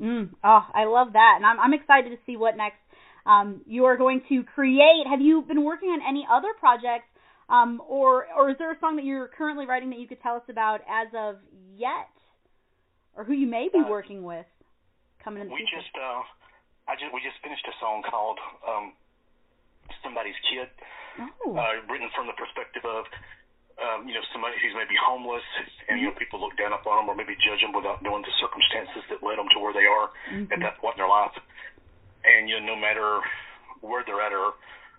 Mm. 0.00 0.34
Oh, 0.42 0.66
I 0.74 0.84
love 0.90 1.14
that, 1.14 1.34
and 1.38 1.46
I'm 1.46 1.60
I'm 1.60 1.72
excited 1.72 2.10
to 2.10 2.18
see 2.26 2.36
what 2.36 2.56
next 2.56 2.82
um, 3.26 3.62
you 3.66 3.84
are 3.84 3.96
going 3.96 4.22
to 4.28 4.42
create. 4.42 5.06
Have 5.08 5.20
you 5.20 5.42
been 5.46 5.62
working 5.62 5.88
on 5.90 6.00
any 6.02 6.26
other 6.26 6.50
projects, 6.58 7.06
um, 7.48 7.82
or 7.88 8.26
or 8.36 8.50
is 8.50 8.58
there 8.58 8.72
a 8.72 8.78
song 8.80 8.96
that 8.96 9.04
you're 9.04 9.28
currently 9.28 9.66
writing 9.66 9.90
that 9.90 9.98
you 9.98 10.06
could 10.08 10.20
tell 10.22 10.36
us 10.36 10.42
about 10.48 10.80
as 10.88 11.08
of 11.14 11.36
yet, 11.76 12.08
or 13.16 13.24
who 13.24 13.32
you 13.32 13.46
may 13.46 13.68
be 13.68 13.78
Uh, 13.80 13.88
working 13.88 14.24
with 14.24 14.46
coming 15.22 15.40
in 15.42 15.48
the 15.48 15.54
We 15.54 15.60
future? 15.60 15.76
just, 15.80 15.94
uh, 15.96 16.22
I 16.88 16.96
just, 16.96 17.12
we 17.12 17.20
just 17.20 17.38
finished 17.42 17.66
a 17.68 17.72
song 17.80 18.02
called 18.02 18.38
um, 18.66 18.92
"Somebody's 20.02 20.36
Kid," 20.50 20.68
oh, 21.46 21.56
uh, 21.56 21.80
written 21.90 22.08
from 22.14 22.26
the 22.26 22.32
perspective 22.34 22.84
of, 22.84 23.04
um, 23.80 24.08
you 24.08 24.14
know, 24.14 24.22
somebody 24.32 24.56
who's 24.62 24.74
maybe 24.74 24.94
homeless, 24.96 25.44
and 25.88 26.00
you 26.00 26.06
know, 26.08 26.14
people 26.16 26.40
look 26.40 26.56
down 26.56 26.72
upon 26.72 26.96
them 27.04 27.08
or 27.08 27.14
maybe 27.14 27.36
judge 27.44 27.60
them 27.60 27.72
without 27.72 28.00
knowing 28.02 28.22
the 28.22 28.32
circumstances 28.40 29.04
that 29.10 29.22
led 29.22 29.36
them 29.38 29.48
to 29.52 29.58
where 29.60 29.72
they 29.72 29.86
are 29.86 30.10
Mhm. 30.32 30.52
at 30.52 30.60
that 30.60 30.78
point 30.78 30.94
in 30.96 31.00
their 31.04 31.08
life. 31.08 31.36
And 32.24 32.48
you 32.48 32.58
know, 32.60 32.72
no 32.72 32.76
matter 32.76 33.20
where 33.80 34.02
they're 34.04 34.20
at 34.22 34.32
or 34.32 34.54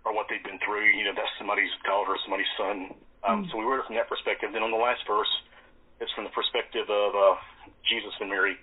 or 0.06 0.14
what 0.14 0.30
they've 0.30 0.44
been 0.46 0.62
through, 0.62 0.86
you 0.86 1.04
know, 1.04 1.14
that's 1.18 1.34
somebody's 1.38 1.74
daughter, 1.84 2.16
somebody's 2.24 2.50
son. 2.56 2.94
Um, 3.26 3.44
Mm. 3.44 3.52
So 3.52 3.58
we 3.58 3.66
wrote 3.66 3.82
it 3.82 3.88
from 3.90 3.98
that 3.98 4.08
perspective. 4.08 4.54
Then 4.54 4.62
on 4.62 4.70
the 4.72 4.78
last 4.78 5.02
verse, 5.10 5.30
it's 6.00 6.12
from 6.14 6.24
the 6.24 6.30
perspective 6.30 6.86
of 6.90 7.16
uh, 7.16 7.36
Jesus 7.90 8.14
and 8.22 8.30
Mary 8.30 8.58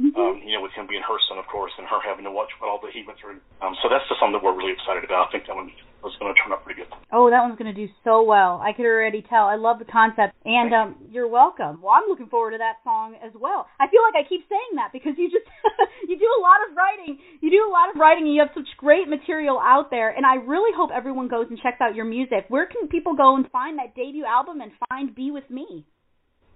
Mhm. 0.00 0.16
um, 0.16 0.42
you 0.42 0.54
know, 0.56 0.62
with 0.62 0.72
him 0.72 0.86
being 0.86 1.02
her 1.02 1.18
son, 1.28 1.36
of 1.38 1.46
course, 1.46 1.72
and 1.76 1.86
her 1.86 2.00
having 2.00 2.24
to 2.24 2.30
watch 2.30 2.48
what 2.58 2.70
all 2.70 2.78
that 2.78 2.92
he 2.92 3.02
went 3.04 3.18
through. 3.18 3.38
Um, 3.60 3.76
so 3.82 3.88
that's 3.88 4.08
the 4.08 4.16
song 4.18 4.32
that 4.32 4.42
we're 4.42 4.56
really 4.56 4.72
excited 4.72 5.04
about. 5.04 5.28
I 5.28 5.30
think 5.30 5.46
that 5.46 5.54
one 5.54 5.70
was 6.02 6.16
going 6.18 6.32
to 6.32 6.38
turn 6.40 6.52
out 6.52 6.64
pretty 6.64 6.80
good. 6.82 6.90
Oh, 7.12 7.28
that 7.30 7.42
one's 7.42 7.58
going 7.58 7.72
to 7.72 7.76
do 7.76 7.90
so 8.04 8.22
well. 8.22 8.60
I 8.62 8.72
could 8.72 8.86
already 8.86 9.22
tell. 9.22 9.44
I 9.46 9.56
love 9.56 9.78
the 9.78 9.84
concept. 9.84 10.34
And 10.44 10.72
um 10.72 10.96
you're 11.10 11.28
welcome. 11.28 11.80
Well, 11.82 11.92
I'm 11.92 12.08
looking 12.08 12.28
forward 12.28 12.52
to 12.52 12.58
that 12.58 12.80
song 12.84 13.16
as 13.24 13.32
well. 13.34 13.66
I 13.78 13.88
feel 13.88 14.00
like 14.02 14.14
I 14.16 14.24
keep 14.28 14.46
saying 14.48 14.72
that 14.76 14.90
because 14.92 15.14
you 15.18 15.28
just 15.30 15.44
you 16.08 16.16
do 16.18 16.30
a 16.38 16.40
lot 16.42 16.60
of 16.68 16.76
writing. 16.76 17.18
You 17.40 17.50
do 17.50 17.62
a 17.68 17.72
lot 17.72 17.90
of 17.92 18.00
writing 18.00 18.24
and 18.26 18.34
you 18.34 18.40
have 18.40 18.54
such 18.54 18.68
great 18.78 19.08
material 19.08 19.60
out 19.60 19.90
there 19.90 20.10
and 20.10 20.24
I 20.24 20.36
really 20.46 20.70
hope 20.76 20.90
everyone 20.94 21.28
goes 21.28 21.46
and 21.50 21.58
checks 21.60 21.80
out 21.80 21.94
your 21.94 22.06
music. 22.06 22.46
Where 22.48 22.66
can 22.66 22.88
people 22.88 23.14
go 23.14 23.36
and 23.36 23.44
find 23.50 23.78
that 23.78 23.94
debut 23.94 24.24
album 24.24 24.60
and 24.60 24.72
find 24.88 25.14
Be 25.14 25.30
With 25.30 25.48
Me? 25.50 25.84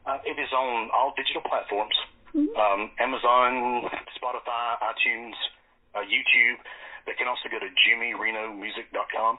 Uh, 0.06 0.18
it 0.24 0.36
is 0.40 0.48
on 0.52 0.88
all 0.92 1.12
digital 1.16 1.42
platforms 1.42 1.94
Mhm. 2.34 2.50
um, 2.58 2.90
Amazon, 2.98 3.86
Spotify, 4.18 4.74
iTunes, 4.82 5.34
uh, 5.94 6.00
YouTube. 6.02 6.58
They 7.06 7.12
can 7.16 7.28
also 7.28 7.48
go 7.52 7.58
to 7.60 7.68
jimmyrenomusic.com. 7.68 9.38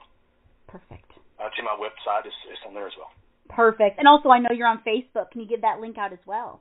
Perfect. 0.68 1.10
Uh, 1.38 1.50
to 1.52 1.60
my 1.62 1.76
website, 1.76 2.24
it's, 2.24 2.36
it's 2.48 2.62
on 2.66 2.74
there 2.74 2.86
as 2.86 2.96
well. 2.96 3.10
Perfect. 3.48 3.98
And 3.98 4.08
also 4.08 4.30
I 4.30 4.38
know 4.38 4.50
you're 4.50 4.68
on 4.68 4.82
Facebook. 4.86 5.30
Can 5.30 5.40
you 5.42 5.48
give 5.48 5.62
that 5.62 5.80
link 5.80 5.98
out 5.98 6.12
as 6.12 6.22
well? 6.26 6.60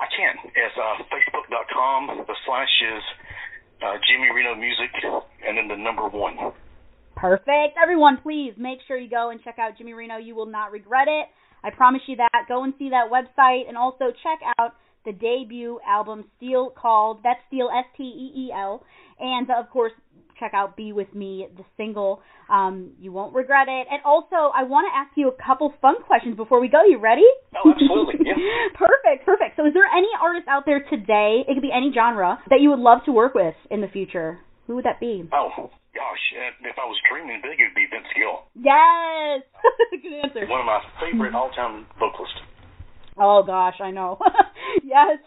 I 0.00 0.06
can. 0.08 0.34
It's 0.44 0.76
uh, 0.76 1.02
facebook.com. 1.12 2.26
The 2.26 2.36
slash 2.46 2.74
is 2.82 3.04
uh, 3.82 3.96
Jimmy 4.08 4.30
Reno 4.34 4.54
Music, 4.54 4.90
and 5.46 5.58
then 5.58 5.68
the 5.68 5.76
number 5.76 6.08
one. 6.08 6.36
Perfect. 7.16 7.76
Everyone, 7.80 8.18
please 8.22 8.54
make 8.56 8.78
sure 8.88 8.96
you 8.96 9.10
go 9.10 9.30
and 9.30 9.42
check 9.42 9.58
out 9.58 9.76
Jimmy 9.76 9.92
Reno. 9.92 10.16
You 10.16 10.34
will 10.34 10.46
not 10.46 10.72
regret 10.72 11.08
it. 11.08 11.28
I 11.62 11.70
promise 11.70 12.02
you 12.06 12.16
that. 12.16 12.46
Go 12.48 12.64
and 12.64 12.74
see 12.78 12.90
that 12.90 13.10
website 13.12 13.68
and 13.68 13.76
also 13.76 14.10
check 14.22 14.40
out 14.58 14.74
the 15.04 15.12
debut 15.12 15.78
album 15.86 16.24
Steel 16.36 16.70
called 16.70 17.20
that's 17.24 17.40
Steel 17.48 17.68
S 17.76 17.86
T 17.96 18.02
E 18.02 18.46
E 18.46 18.52
L 18.52 18.84
and 19.18 19.48
of 19.50 19.68
course 19.70 19.92
check 20.38 20.52
out 20.54 20.76
Be 20.76 20.92
With 20.92 21.14
Me 21.14 21.46
the 21.56 21.64
single. 21.76 22.20
Um 22.50 22.92
you 23.00 23.12
won't 23.12 23.34
regret 23.34 23.68
it. 23.68 23.86
And 23.90 24.00
also 24.04 24.52
I 24.54 24.62
want 24.64 24.86
to 24.90 24.96
ask 24.96 25.10
you 25.16 25.28
a 25.28 25.36
couple 25.46 25.72
fun 25.80 26.02
questions 26.04 26.36
before 26.36 26.60
we 26.60 26.68
go. 26.68 26.84
You 26.84 26.98
ready? 26.98 27.26
Oh, 27.64 27.70
absolutely, 27.70 28.26
yeah. 28.26 28.34
Perfect. 28.74 29.24
Perfect. 29.26 29.56
So, 29.56 29.66
is 29.66 29.74
there 29.74 29.86
any 29.86 30.08
artist 30.20 30.48
out 30.48 30.64
there 30.66 30.80
today? 30.90 31.44
It 31.46 31.54
could 31.54 31.62
be 31.62 31.72
any 31.74 31.92
genre 31.94 32.38
that 32.50 32.60
you 32.60 32.70
would 32.70 32.78
love 32.80 33.00
to 33.06 33.12
work 33.12 33.34
with 33.34 33.54
in 33.70 33.80
the 33.80 33.88
future. 33.88 34.38
Who 34.66 34.76
would 34.76 34.84
that 34.84 35.00
be? 35.00 35.28
Oh 35.32 35.70
gosh, 35.94 36.24
uh, 36.38 36.68
if 36.68 36.76
I 36.78 36.86
was 36.88 36.96
dreaming 37.10 37.40
big, 37.42 37.60
it 37.60 37.68
would 37.68 37.76
be 37.76 37.86
Vince 37.90 38.08
Gill, 38.16 38.48
Yes. 38.56 39.42
Good 39.92 40.24
answer. 40.24 40.46
one 40.48 40.60
of 40.60 40.66
my 40.66 40.80
favorite 41.02 41.34
all-time 41.34 41.84
vocalists. 42.00 42.40
Oh 43.18 43.42
gosh, 43.44 43.76
I 43.82 43.90
know. 43.90 44.16
yes. 44.82 45.18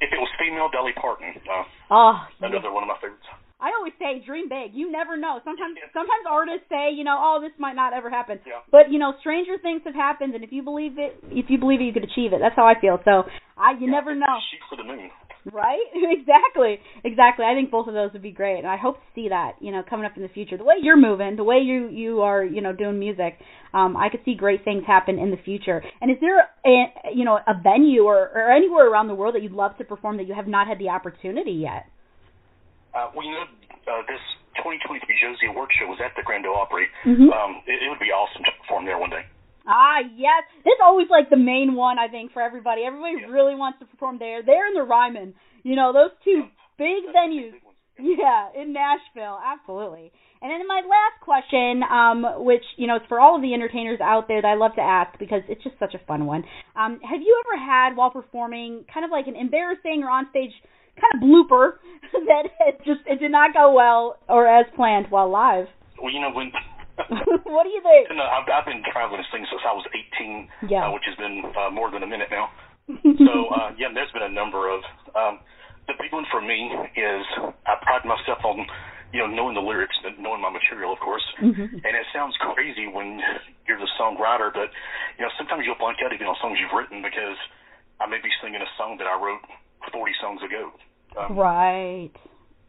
If 0.00 0.08
it 0.08 0.16
was 0.16 0.30
female, 0.40 0.70
Dolly 0.72 0.92
Parton, 0.96 1.34
uh, 1.44 1.64
oh, 1.90 2.16
another 2.40 2.72
one 2.72 2.84
of 2.84 2.88
my 2.88 2.96
favorites. 3.02 3.26
I 3.60 3.76
always 3.76 3.92
say 4.00 4.24
dream 4.24 4.48
big. 4.48 4.72
You 4.72 4.90
never 4.90 5.16
know. 5.16 5.38
Sometimes 5.44 5.76
sometimes 5.92 6.24
artists 6.28 6.64
say, 6.68 6.90
you 6.96 7.04
know, 7.04 7.16
oh, 7.20 7.38
this 7.40 7.52
might 7.58 7.76
not 7.76 7.92
ever 7.92 8.08
happen. 8.08 8.40
Yeah. 8.46 8.64
But 8.72 8.90
you 8.90 8.98
know, 8.98 9.12
stranger 9.20 9.60
things 9.60 9.82
have 9.84 9.94
happened, 9.94 10.34
and 10.34 10.42
if 10.42 10.50
you 10.52 10.62
believe 10.62 10.98
it, 10.98 11.20
if 11.30 11.46
you 11.48 11.58
believe 11.58 11.80
it, 11.80 11.84
you 11.84 11.92
could 11.92 12.04
achieve 12.04 12.32
it. 12.32 12.40
That's 12.40 12.56
how 12.56 12.66
I 12.66 12.80
feel. 12.80 12.98
So 13.04 13.28
I, 13.56 13.76
you 13.78 13.90
never 13.90 14.14
know. 14.14 14.32
Shoot 14.50 14.64
for 14.68 14.76
the 14.76 14.84
moon. 14.84 15.10
Right? 15.52 15.84
exactly. 15.94 16.80
Exactly. 17.04 17.44
I 17.44 17.54
think 17.54 17.70
both 17.70 17.88
of 17.88 17.94
those 17.94 18.12
would 18.12 18.22
be 18.22 18.32
great, 18.32 18.58
and 18.58 18.66
I 18.66 18.76
hope 18.76 18.96
to 18.96 19.08
see 19.14 19.28
that, 19.28 19.52
you 19.60 19.72
know, 19.72 19.82
coming 19.88 20.04
up 20.04 20.16
in 20.16 20.22
the 20.22 20.28
future. 20.28 20.56
The 20.56 20.64
way 20.64 20.76
you're 20.82 21.00
moving, 21.00 21.36
the 21.36 21.44
way 21.44 21.58
you 21.58 21.88
you 21.88 22.20
are, 22.20 22.44
you 22.44 22.60
know, 22.60 22.72
doing 22.72 22.98
music, 22.98 23.38
um, 23.72 23.96
I 23.96 24.08
could 24.10 24.20
see 24.24 24.34
great 24.34 24.64
things 24.64 24.84
happen 24.86 25.18
in 25.18 25.30
the 25.30 25.40
future. 25.44 25.82
And 26.00 26.10
is 26.10 26.18
there 26.20 26.48
a 26.64 27.12
you 27.14 27.24
know 27.24 27.38
a 27.46 27.54
venue 27.62 28.04
or 28.04 28.28
or 28.34 28.50
anywhere 28.52 28.90
around 28.90 29.08
the 29.08 29.14
world 29.14 29.34
that 29.34 29.42
you'd 29.42 29.52
love 29.52 29.76
to 29.78 29.84
perform 29.84 30.16
that 30.18 30.26
you 30.26 30.34
have 30.34 30.48
not 30.48 30.66
had 30.66 30.78
the 30.78 30.88
opportunity 30.88 31.52
yet? 31.52 31.86
Uh, 32.94 33.10
well, 33.14 33.24
you 33.26 33.32
know, 33.32 33.46
uh, 33.86 34.02
this 34.06 34.20
2023 34.58 34.98
Josie 35.22 35.46
Award 35.48 35.70
show 35.78 35.86
was 35.86 35.98
at 36.04 36.12
the 36.16 36.22
Grand 36.22 36.46
Ole 36.46 36.56
Opry. 36.56 36.88
Mhm. 37.06 37.30
Um, 37.32 37.62
it, 37.66 37.82
it 37.82 37.88
would 37.88 38.00
be 38.02 38.10
awesome 38.12 38.42
to 38.44 38.50
perform 38.62 38.84
there 38.84 38.98
one 38.98 39.10
day. 39.10 39.24
Ah, 39.66 40.00
yes. 40.16 40.42
That's 40.64 40.80
always 40.82 41.08
like 41.10 41.30
the 41.30 41.36
main 41.36 41.74
one, 41.74 41.98
I 41.98 42.08
think, 42.08 42.32
for 42.32 42.42
everybody. 42.42 42.82
Everybody 42.84 43.20
Yeah. 43.22 43.28
really 43.30 43.54
wants 43.54 43.78
to 43.80 43.84
perform 43.86 44.18
there. 44.18 44.42
There 44.42 44.66
and 44.66 44.74
the 44.74 44.82
Ryman. 44.82 45.34
You 45.62 45.76
know, 45.76 45.92
those 45.92 46.10
two 46.24 46.48
big 46.78 47.04
That's 47.06 47.16
venues. 47.18 47.52
big. 47.52 47.62
Yeah, 48.02 48.48
in 48.56 48.72
Nashville, 48.72 49.38
absolutely. 49.44 50.10
And 50.40 50.50
then 50.50 50.66
my 50.66 50.80
last 50.80 51.20
question, 51.20 51.82
um, 51.84 52.24
which 52.44 52.64
you 52.76 52.86
know, 52.86 52.96
it's 52.96 53.04
for 53.06 53.20
all 53.20 53.36
of 53.36 53.42
the 53.42 53.52
entertainers 53.52 54.00
out 54.00 54.26
there 54.26 54.40
that 54.40 54.48
I 54.48 54.54
love 54.54 54.74
to 54.76 54.80
ask 54.80 55.18
because 55.18 55.42
it's 55.48 55.62
just 55.62 55.78
such 55.78 55.92
a 55.92 55.98
fun 56.08 56.24
one. 56.24 56.44
Um, 56.76 56.98
have 57.04 57.20
you 57.20 57.42
ever 57.44 57.58
had 57.62 57.96
while 57.96 58.08
performing 58.10 58.86
kind 58.92 59.04
of 59.04 59.10
like 59.10 59.26
an 59.26 59.36
embarrassing 59.36 60.02
or 60.02 60.08
onstage 60.08 60.52
kind 61.00 61.14
of 61.16 61.20
blooper 61.24 61.80
that 62.28 62.44
it 62.68 62.78
just 62.84 63.00
it 63.06 63.18
did 63.20 63.32
not 63.32 63.52
go 63.54 63.72
well 63.72 64.18
or 64.28 64.46
as 64.46 64.66
planned 64.76 65.06
while 65.10 65.28
live? 65.30 65.66
Well, 66.00 66.12
you 66.12 66.20
know 66.20 66.30
when. 66.32 66.52
what 67.48 67.64
do 67.64 67.70
you 67.72 67.80
think? 67.80 68.12
No, 68.12 68.24
I've, 68.28 68.44
I've 68.52 68.68
been 68.68 68.84
traveling 68.92 69.24
this 69.24 69.30
thing 69.32 69.46
since 69.48 69.64
I 69.64 69.72
was 69.72 69.88
18, 70.20 70.68
Yeah. 70.68 70.84
uh, 70.84 70.92
which 70.92 71.08
has 71.08 71.16
been 71.16 71.40
uh, 71.56 71.72
more 71.72 71.88
than 71.90 72.02
a 72.04 72.06
minute 72.10 72.28
now. 72.30 72.50
So 73.24 73.32
uh, 73.54 73.70
yeah, 73.78 73.88
there's 73.94 74.10
been 74.12 74.26
a 74.26 74.32
number 74.34 74.68
of. 74.68 74.82
Um, 75.16 75.40
the 75.88 75.94
big 75.98 76.12
one 76.12 76.26
for 76.30 76.38
me 76.42 76.70
is 76.94 77.22
I 77.66 77.74
pride 77.82 78.04
myself 78.06 78.38
on, 78.46 78.62
you 79.10 79.18
know, 79.18 79.26
knowing 79.26 79.54
the 79.58 79.64
lyrics, 79.64 79.96
knowing 80.22 80.38
my 80.42 80.50
material, 80.52 80.92
of 80.92 81.00
course. 81.00 81.22
Mhm. 81.42 81.66
And 81.82 81.92
it 81.96 82.06
sounds 82.14 82.36
crazy 82.54 82.86
when 82.86 83.18
you're 83.66 83.78
the 83.80 83.90
songwriter, 83.98 84.52
but 84.54 84.70
you 85.18 85.22
know 85.24 85.30
sometimes 85.38 85.64
you'll 85.66 85.80
blank 85.80 85.98
out 86.04 86.12
even 86.12 86.26
on 86.30 86.36
songs 86.42 86.58
you've 86.60 86.74
written 86.76 87.00
because 87.02 87.38
I 87.98 88.06
may 88.06 88.18
be 88.22 88.30
singing 88.42 88.60
a 88.62 88.70
song 88.78 88.98
that 89.02 89.06
I 89.08 89.16
wrote 89.18 89.42
40 89.90 90.12
songs 90.20 90.42
ago. 90.46 90.70
Um, 91.16 91.36
Right. 91.36 92.14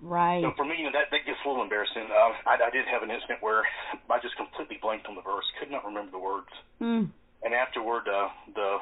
Right. 0.02 0.42
so 0.42 0.50
for 0.58 0.66
me, 0.66 0.82
you 0.82 0.90
know, 0.90 0.96
that 0.98 1.14
that 1.14 1.30
gets 1.30 1.38
a 1.38 1.46
little 1.46 1.62
embarrassing. 1.62 2.10
Uh, 2.10 2.34
I, 2.50 2.58
I 2.58 2.74
did 2.74 2.90
have 2.90 3.06
an 3.06 3.14
incident 3.14 3.38
where 3.46 3.62
I 4.10 4.18
just 4.18 4.34
completely 4.34 4.82
blanked 4.82 5.06
on 5.06 5.14
the 5.14 5.22
verse, 5.22 5.46
could 5.62 5.70
not 5.70 5.86
remember 5.86 6.10
the 6.10 6.18
words. 6.18 6.50
Mm. 6.82 7.14
And 7.46 7.54
afterward, 7.54 8.10
uh, 8.10 8.34
the 8.50 8.82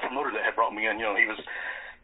promoter 0.00 0.32
that 0.32 0.48
had 0.48 0.56
brought 0.56 0.72
me 0.72 0.88
in, 0.88 0.96
you 0.96 1.04
know, 1.04 1.12
he 1.12 1.28
was, 1.28 1.36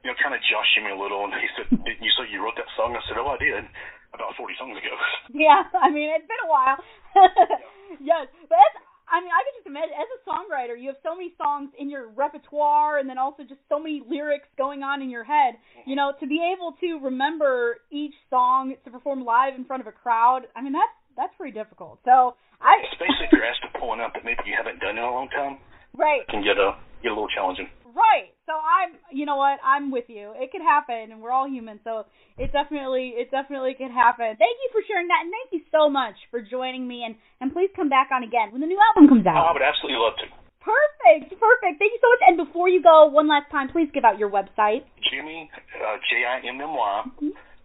you 0.04 0.12
know, 0.12 0.16
kind 0.20 0.36
of 0.36 0.44
joshing 0.44 0.84
me 0.84 0.92
a 0.92 1.00
little, 1.00 1.24
and 1.24 1.32
he 1.32 1.48
said, 1.56 1.64
"Did 1.88 1.96
you 2.04 2.12
say 2.12 2.28
you 2.28 2.44
wrote 2.44 2.60
that 2.60 2.68
song?" 2.76 2.92
I 2.92 3.00
said, 3.08 3.16
"Oh, 3.16 3.32
I 3.32 3.40
did, 3.40 3.64
about 4.12 4.36
40 4.36 4.52
songs 4.60 4.76
ago." 4.76 4.92
Yeah, 5.32 5.64
I 5.72 5.88
mean 5.88 6.12
it's 6.12 6.28
been 6.28 6.44
a 6.44 6.50
while. 6.52 6.76
yes, 8.04 8.28
but 8.52 8.60
as, 8.60 8.74
I 9.12 9.20
mean 9.20 9.28
I 9.28 9.44
can 9.44 9.52
just 9.60 9.68
imagine 9.68 9.92
as 9.92 10.08
a 10.08 10.20
songwriter, 10.24 10.72
you 10.80 10.88
have 10.88 10.96
so 11.04 11.14
many 11.14 11.36
songs 11.36 11.70
in 11.78 11.92
your 11.92 12.08
repertoire, 12.08 12.98
and 12.98 13.08
then 13.08 13.18
also 13.18 13.44
just 13.44 13.60
so 13.68 13.78
many 13.78 14.00
lyrics 14.08 14.48
going 14.56 14.82
on 14.82 15.02
in 15.02 15.10
your 15.10 15.22
head. 15.22 15.60
You 15.84 15.94
know, 15.94 16.16
to 16.18 16.26
be 16.26 16.40
able 16.40 16.72
to 16.80 16.98
remember 17.04 17.84
each 17.92 18.16
song 18.30 18.74
to 18.84 18.90
perform 18.90 19.24
live 19.24 19.54
in 19.54 19.64
front 19.64 19.82
of 19.82 19.86
a 19.86 19.92
crowd, 19.92 20.48
I 20.56 20.62
mean 20.62 20.72
that's 20.72 20.96
that's 21.16 21.34
pretty 21.36 21.52
difficult. 21.52 22.00
So 22.04 22.34
I 22.64 22.80
Especially 22.92 23.28
if 23.28 23.32
you're 23.32 23.44
asked 23.44 23.62
to 23.68 23.78
pull 23.78 23.92
one 23.92 24.00
up 24.00 24.14
that 24.14 24.24
maybe 24.24 24.40
you 24.46 24.56
haven't 24.56 24.80
done 24.80 24.96
in 24.96 25.04
a 25.04 25.12
long 25.12 25.28
time, 25.28 25.58
right. 25.92 26.24
can 26.32 26.40
get 26.40 26.56
a 26.56 26.80
get 27.04 27.12
a 27.12 27.14
little 27.14 27.28
challenging. 27.28 27.68
Right. 27.94 28.32
So 28.48 28.52
I'm, 28.56 28.96
you 29.12 29.24
know 29.26 29.36
what? 29.36 29.60
I'm 29.64 29.90
with 29.90 30.08
you. 30.08 30.32
It 30.36 30.50
could 30.50 30.62
happen, 30.64 31.12
and 31.12 31.20
we're 31.20 31.30
all 31.32 31.48
human. 31.48 31.78
So 31.84 32.06
it 32.38 32.52
definitely, 32.52 33.14
it 33.16 33.30
definitely 33.30 33.74
could 33.76 33.92
happen. 33.92 34.32
Thank 34.40 34.56
you 34.64 34.68
for 34.72 34.80
sharing 34.88 35.08
that, 35.08 35.22
and 35.24 35.30
thank 35.32 35.52
you 35.52 35.60
so 35.70 35.88
much 35.88 36.16
for 36.30 36.40
joining 36.40 36.88
me. 36.88 37.04
And 37.04 37.14
and 37.40 37.52
please 37.52 37.70
come 37.76 37.88
back 37.88 38.08
on 38.12 38.22
again 38.24 38.52
when 38.52 38.60
the 38.60 38.66
new 38.70 38.78
album 38.80 39.08
comes 39.08 39.24
Oh, 39.26 39.30
I 39.30 39.38
out. 39.48 39.54
would 39.54 39.62
absolutely 39.66 40.00
love 40.00 40.16
to. 40.24 40.26
Perfect. 40.62 41.34
Perfect. 41.36 41.74
Thank 41.82 41.92
you 41.92 42.00
so 42.00 42.08
much. 42.08 42.22
And 42.28 42.36
before 42.38 42.68
you 42.68 42.80
go, 42.82 43.06
one 43.10 43.26
last 43.28 43.50
time, 43.50 43.68
please 43.68 43.90
give 43.92 44.04
out 44.04 44.18
your 44.18 44.30
website. 44.30 44.86
Jimmy 45.10 45.50
uh, 45.74 45.96
J 46.08 46.22
I 46.24 46.38
M 46.46 46.60
M 46.60 46.72
Y 46.72 47.04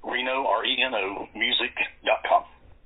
Reno 0.03 0.45
R 0.49 0.65
E 0.65 0.75
N 0.83 0.93
O 0.93 1.27
music 1.35 1.71
dot 2.05 2.19
com. 2.27 2.43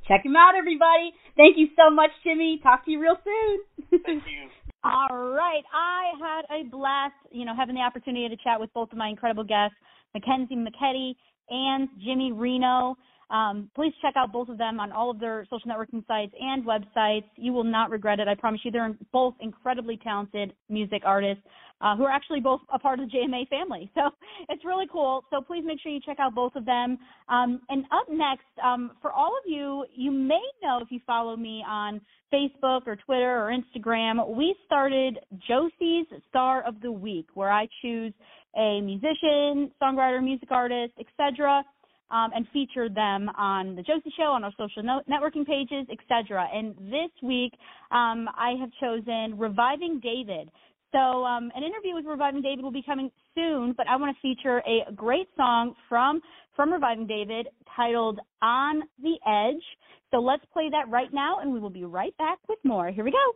Check 0.08 0.26
him 0.26 0.36
out, 0.36 0.56
everybody. 0.58 1.14
Thank 1.38 1.56
you 1.58 1.68
so 1.78 1.90
much, 1.94 2.10
Jimmy. 2.24 2.60
Talk 2.62 2.84
to 2.86 2.92
you 2.92 3.00
real 3.00 3.16
soon. 3.24 4.02
Thank 4.04 4.24
you. 4.28 4.50
All 4.84 5.16
right. 5.16 5.64
I 5.74 6.12
had 6.20 6.46
a 6.50 6.64
blast, 6.70 7.14
you 7.32 7.46
know, 7.46 7.56
having 7.56 7.76
the 7.76 7.82
opportunity 7.82 8.28
to 8.30 8.44
chat 8.44 8.60
with 8.60 8.74
both 8.74 8.92
of 8.92 8.98
my 8.98 9.10
incredible 9.10 9.44
guests, 9.44 9.76
Mackynsie 10.16 10.58
McKedy 10.58 11.14
and 11.50 11.88
Jimmy 12.04 12.32
Reno. 12.32 12.98
Um, 13.32 13.72
please 13.76 13.94
check 14.02 14.16
out 14.18 14.34
both 14.34 14.50
of 14.50 14.58
them 14.58 14.80
on 14.80 14.92
all 14.92 15.10
of 15.10 15.20
their 15.20 15.46
social 15.50 15.70
networking 15.70 16.06
sites 16.06 16.34
and 16.40 16.66
websites. 16.66 17.24
You 17.38 17.54
will 17.54 17.64
not 17.64 17.90
regret 17.90 18.20
it. 18.20 18.28
I 18.28 18.36
promise 18.36 18.60
you. 18.64 18.72
They're 18.72 18.94
both 19.14 19.36
incredibly 19.40 19.98
talented 19.98 20.54
music 20.70 21.04
artists 21.06 21.44
uh, 21.80 21.96
who 21.96 22.04
are 22.04 22.12
actually 22.12 22.42
both 22.42 22.60
a 22.74 22.78
part 22.78 23.00
of 23.00 23.10
the 23.10 23.18
JMA 23.18 23.48
family. 23.48 23.90
So 24.02 24.10
it's 24.50 24.66
really 24.66 24.88
cool. 24.92 25.24
So 25.30 25.42
please 25.42 25.64
make 25.64 25.80
sure 25.80 25.92
you 25.92 26.00
check 26.04 26.18
out 26.20 26.34
both 26.34 26.56
of 26.56 26.66
them. 26.66 26.98
Um, 27.30 27.62
and 27.70 27.86
up 27.92 28.08
next, 28.10 28.48
um, 28.64 28.92
for 29.00 29.12
all 29.12 29.28
of 29.38 29.44
you, 29.50 29.86
you 29.94 30.12
may 30.12 30.42
know 30.64 30.80
if 30.82 30.90
you 30.90 31.00
follow 31.06 31.36
me 31.36 31.64
on 31.68 32.02
Facebook 32.34 32.88
or 32.88 32.96
Twitter 32.96 33.46
or 33.46 33.52
Instagram, 33.52 34.36
we 34.36 34.56
started 34.66 35.20
Josie's 35.48 36.08
Star 36.30 36.64
of 36.64 36.82
the 36.82 36.92
Week, 36.92 37.28
where 37.36 37.52
I 37.52 37.68
choose 37.84 38.12
a 38.58 38.82
musician, 38.82 39.72
songwriter, 39.82 40.24
music 40.24 40.50
artist, 40.52 40.94
etc 41.00 41.64
um, 42.12 42.32
and 42.36 42.46
feature 42.52 42.90
them 42.90 43.30
on 43.38 43.76
the 43.76 43.82
Josie 43.82 44.14
Show, 44.18 44.32
on 44.32 44.44
our 44.44 44.52
social 44.58 44.84
no- 44.84 45.02
networking 45.10 45.46
pages, 45.46 45.88
etc. 45.92 46.48
And 46.54 46.76
this 46.92 47.12
week, 47.24 47.54
um, 47.92 48.28
I 48.38 48.56
have 48.60 48.70
chosen 48.80 49.38
Reviving 49.38 50.00
David. 50.02 50.50
So, 50.92 51.24
um, 51.24 51.52
an 51.56 51.64
interview 51.64 51.96
with 51.96 52.06
Reviving 52.06 52.42
David 52.42 52.64
will 52.64 52.72
be 52.72 52.84
coming 52.84 53.10
soon, 53.34 53.74
but 53.78 53.88
I 53.88 53.96
want 53.96 54.16
to 54.16 54.22
feature 54.22 54.62
a 54.68 54.92
great 54.94 55.30
song 55.38 55.74
from 55.88 56.22
from 56.56 56.74
Reviving 56.74 57.08
David 57.08 57.48
titled 57.76 58.20
"On 58.42 58.84
the 59.02 59.18
Edge." 59.26 59.64
So 60.12 60.20
let's 60.20 60.44
play 60.52 60.70
that 60.70 60.90
right 60.90 61.14
now, 61.14 61.40
and 61.40 61.54
we 61.54 61.60
will 61.60 61.70
be 61.70 61.86
right 61.86 62.16
back 62.18 62.40
with 62.50 62.60
more. 62.66 62.92
Here 62.92 63.06
we 63.06 63.12
go. 63.12 63.34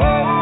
I 0.00 0.37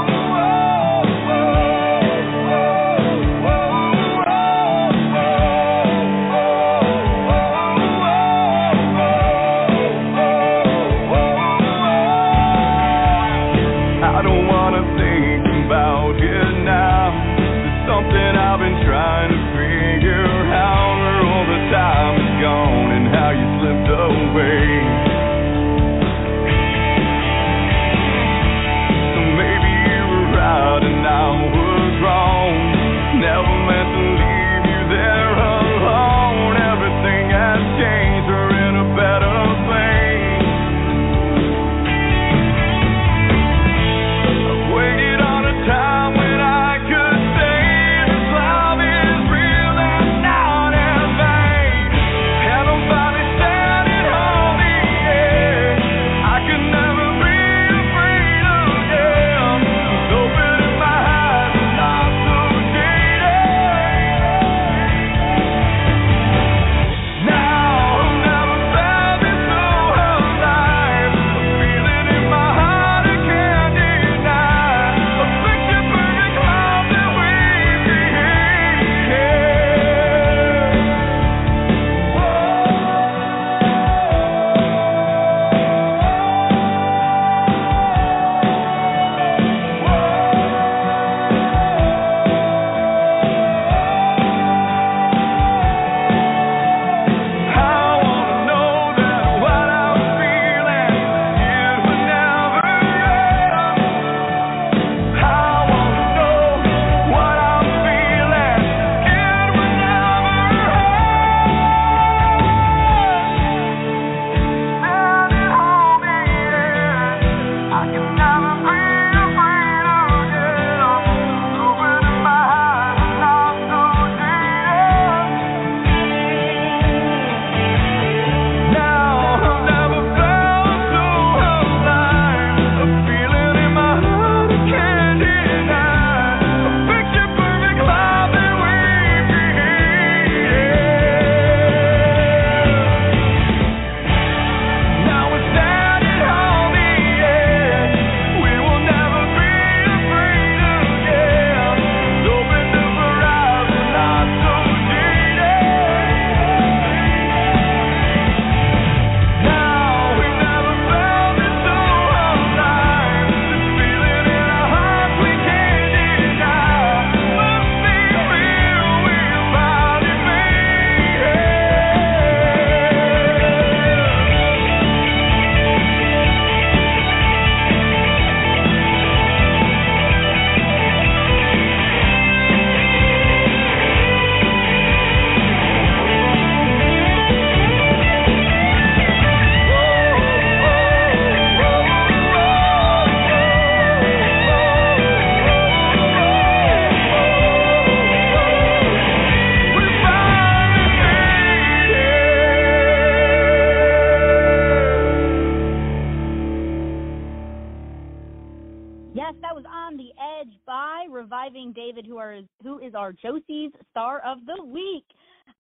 who 212.63 212.79
is 212.79 212.95
our 212.95 213.13
Josie's 213.13 213.73
Star 213.91 214.21
of 214.27 214.39
the 214.47 214.65
Week. 214.65 215.05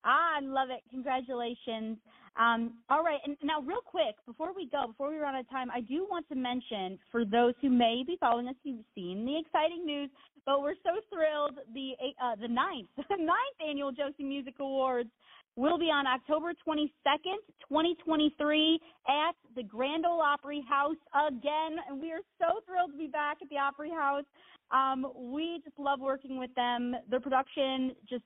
I 0.05 0.41
love 0.43 0.69
it. 0.71 0.83
Congratulations. 0.91 1.99
Um, 2.39 2.75
all 2.91 3.03
right, 3.03 3.19
and 3.25 3.37
now 3.43 3.61
real 3.63 3.81
quick 3.85 4.15
before 4.27 4.55
we 4.55 4.69
go, 4.69 4.89
before 4.89 5.11
we 5.11 5.17
run 5.17 5.35
out 5.35 5.41
of 5.41 5.51
time, 5.51 5.71
I 5.71 5.81
do 5.81 6.07
want 6.09 6.29
to 6.29 6.35
mention 6.35 6.99
for 7.11 7.25
those 7.25 7.55
who 7.63 7.71
may 7.71 8.05
be 8.07 8.19
following 8.21 8.49
us, 8.49 8.55
you've 8.63 8.85
seen 8.95 9.25
the 9.25 9.39
exciting 9.39 9.87
news, 9.87 10.11
but 10.45 10.61
we're 10.61 10.75
so 10.85 11.01
thrilled 11.13 11.59
the 11.73 11.93
uh, 12.23 12.37
the 12.37 12.49
ninth 12.49 12.89
ninth 13.11 13.59
annual 13.67 13.91
Josie 13.91 14.23
Music 14.23 14.55
Awards 14.61 15.09
will 15.57 15.79
be 15.79 15.87
on 15.87 16.07
October 16.07 16.53
22nd, 16.67 17.41
2023 17.69 18.79
at 19.09 19.35
the 19.57 19.63
Grand 19.63 20.05
Ole 20.05 20.21
Opry 20.21 20.63
House 20.69 20.97
again. 21.29 21.79
And 21.89 22.01
we 22.01 22.13
are 22.13 22.21
so 22.39 22.61
thrilled 22.67 22.93
to 22.93 22.99
be 22.99 23.07
back 23.07 23.39
at 23.43 23.49
the 23.49 23.57
Opry 23.57 23.91
House. 23.91 24.25
Um, 24.71 25.07
we 25.17 25.61
just 25.65 25.79
love 25.79 26.01
working 26.01 26.39
with 26.39 26.55
them. 26.55 26.95
Their 27.09 27.21
production 27.21 27.93
just 28.09 28.25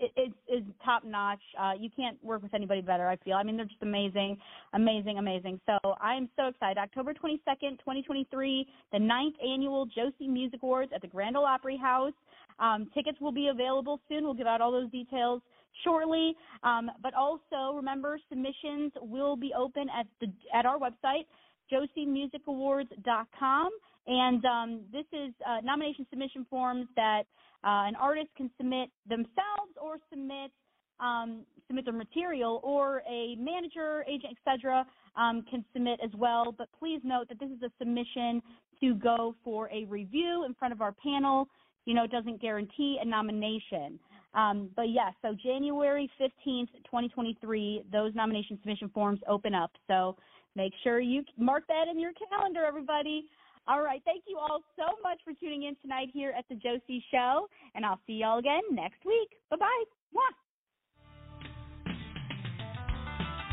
is, 0.00 0.32
is 0.48 0.62
top 0.84 1.04
notch. 1.04 1.40
Uh, 1.58 1.72
you 1.78 1.88
can't 1.96 2.22
work 2.22 2.42
with 2.42 2.52
anybody 2.54 2.82
better, 2.82 3.08
I 3.08 3.16
feel. 3.16 3.34
I 3.34 3.42
mean, 3.42 3.56
they're 3.56 3.66
just 3.66 3.82
amazing, 3.82 4.36
amazing, 4.74 5.18
amazing. 5.18 5.60
So 5.64 5.78
I 6.00 6.14
am 6.14 6.28
so 6.36 6.48
excited. 6.48 6.78
October 6.78 7.14
22nd, 7.14 7.78
2023, 7.78 8.66
the 8.92 8.98
ninth 8.98 9.36
annual 9.42 9.86
Josie 9.86 10.28
Music 10.28 10.60
Awards 10.62 10.92
at 10.94 11.02
the 11.02 11.08
Grand 11.08 11.36
Ole 11.36 11.46
Opry 11.46 11.76
House. 11.76 12.12
Um, 12.58 12.90
tickets 12.94 13.18
will 13.20 13.32
be 13.32 13.48
available 13.48 14.00
soon. 14.08 14.24
We'll 14.24 14.34
give 14.34 14.46
out 14.46 14.60
all 14.60 14.72
those 14.72 14.90
details 14.90 15.42
shortly. 15.84 16.34
Um, 16.62 16.90
but 17.02 17.14
also 17.14 17.74
remember, 17.74 18.18
submissions 18.28 18.92
will 19.00 19.36
be 19.36 19.52
open 19.56 19.88
at 19.96 20.06
the 20.20 20.28
at 20.54 20.66
our 20.66 20.78
website, 20.78 21.26
josiemusicawards.com. 21.72 23.70
And 24.08 24.44
um, 24.44 24.80
this 24.92 25.06
is 25.12 25.34
uh, 25.46 25.60
nomination 25.64 26.06
submission 26.10 26.46
forms 26.48 26.86
that 26.94 27.22
uh, 27.64 27.88
an 27.88 27.96
artist 27.96 28.28
can 28.36 28.50
submit 28.56 28.90
themselves 29.08 29.72
or 29.80 29.96
submit 30.10 30.52
um, 31.00 31.44
submit 31.66 31.84
their 31.84 31.94
material, 31.94 32.60
or 32.62 33.02
a 33.08 33.34
manager, 33.36 34.04
agent, 34.08 34.36
etc. 34.38 34.86
Um, 35.16 35.44
can 35.50 35.64
submit 35.72 36.00
as 36.02 36.10
well. 36.16 36.54
But 36.56 36.68
please 36.78 37.00
note 37.04 37.28
that 37.28 37.38
this 37.38 37.50
is 37.50 37.62
a 37.62 37.70
submission 37.78 38.42
to 38.80 38.94
go 38.94 39.34
for 39.44 39.70
a 39.70 39.84
review 39.86 40.44
in 40.46 40.54
front 40.54 40.72
of 40.72 40.80
our 40.80 40.92
panel. 40.92 41.48
You 41.84 41.94
know, 41.94 42.04
it 42.04 42.10
doesn't 42.10 42.40
guarantee 42.40 42.98
a 43.00 43.04
nomination. 43.04 43.98
Um, 44.36 44.68
but 44.76 44.90
yes, 44.90 45.14
yeah, 45.22 45.30
so 45.30 45.36
January 45.42 46.10
15th, 46.20 46.68
2023, 46.84 47.84
those 47.90 48.14
nomination 48.14 48.58
submission 48.60 48.90
forms 48.90 49.20
open 49.28 49.54
up. 49.54 49.70
So 49.88 50.16
make 50.54 50.72
sure 50.84 51.00
you 51.00 51.24
mark 51.38 51.66
that 51.68 51.88
in 51.90 51.98
your 51.98 52.12
calendar, 52.30 52.64
everybody. 52.64 53.24
All 53.66 53.82
right. 53.82 54.00
Thank 54.04 54.24
you 54.28 54.38
all 54.38 54.60
so 54.76 54.84
much 55.02 55.18
for 55.24 55.32
tuning 55.32 55.64
in 55.64 55.74
tonight 55.82 56.08
here 56.12 56.32
at 56.38 56.44
the 56.48 56.54
Josie 56.54 57.02
Show, 57.10 57.48
and 57.74 57.84
I'll 57.84 57.98
see 58.06 58.14
y'all 58.14 58.38
again 58.38 58.62
next 58.70 59.04
week. 59.04 59.30
Bye 59.50 59.56
bye. 59.56 59.84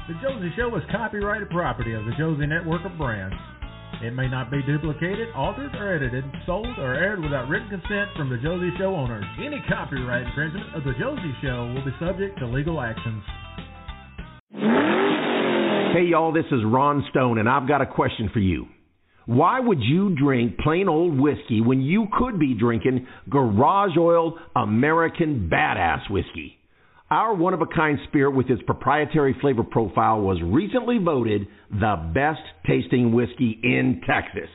The 0.08 0.16
Josie 0.22 0.52
Show 0.58 0.76
is 0.76 0.84
copyrighted 0.92 1.50
property 1.50 1.94
of 1.94 2.04
the 2.04 2.12
Josie 2.18 2.46
Network 2.46 2.86
of 2.86 2.98
Brands. 2.98 3.34
It 4.04 4.14
may 4.14 4.28
not 4.28 4.52
be 4.52 4.62
duplicated, 4.64 5.30
altered, 5.34 5.74
or 5.76 5.96
edited, 5.96 6.26
sold, 6.46 6.78
or 6.78 6.94
aired 6.94 7.24
without 7.24 7.48
written 7.48 7.70
consent 7.70 8.10
from 8.18 8.30
the 8.30 8.36
Josie 8.36 8.72
Show 8.78 8.94
owners. 8.94 9.24
Any 9.40 9.64
copyright 9.70 10.28
infringement 10.28 10.76
of 10.76 10.84
the 10.84 10.92
Josie 11.00 11.34
Show 11.42 11.72
will 11.74 11.86
be 11.86 11.96
subject 12.02 12.38
to 12.40 12.46
legal 12.46 12.82
actions. 12.82 13.24
Hey, 15.96 16.04
y'all, 16.12 16.34
this 16.34 16.44
is 16.52 16.60
Ron 16.66 17.06
Stone, 17.12 17.38
and 17.38 17.48
I've 17.48 17.66
got 17.66 17.82
a 17.82 17.86
question 17.86 18.30
for 18.34 18.40
you. 18.40 18.66
Why 19.26 19.62
would 19.62 19.82
you 19.82 20.14
drink 20.18 20.58
plain 20.58 20.90
old 20.90 21.18
whiskey 21.18 21.62
when 21.62 21.82
you 21.82 22.08
could 22.20 22.38
be 22.38 22.56
drinking 22.60 23.08
Garage 23.30 23.96
Oil 23.98 24.38
American 24.54 25.50
Badass 25.50 26.12
Whiskey? 26.12 26.58
Our 27.12 27.36
one 27.36 27.54
of 27.54 27.62
a 27.62 27.68
kind 27.68 28.00
spirit 28.08 28.32
with 28.32 28.50
its 28.50 28.62
proprietary 28.64 29.36
flavor 29.40 29.64
profile 29.64 30.22
was 30.22 30.42
recently 30.42 30.98
voted 30.98 31.48
the 31.70 32.12
best 32.14 32.42
tasting 32.66 33.14
whiskey 33.14 33.60
in 33.62 34.02
Texas. 34.08 34.50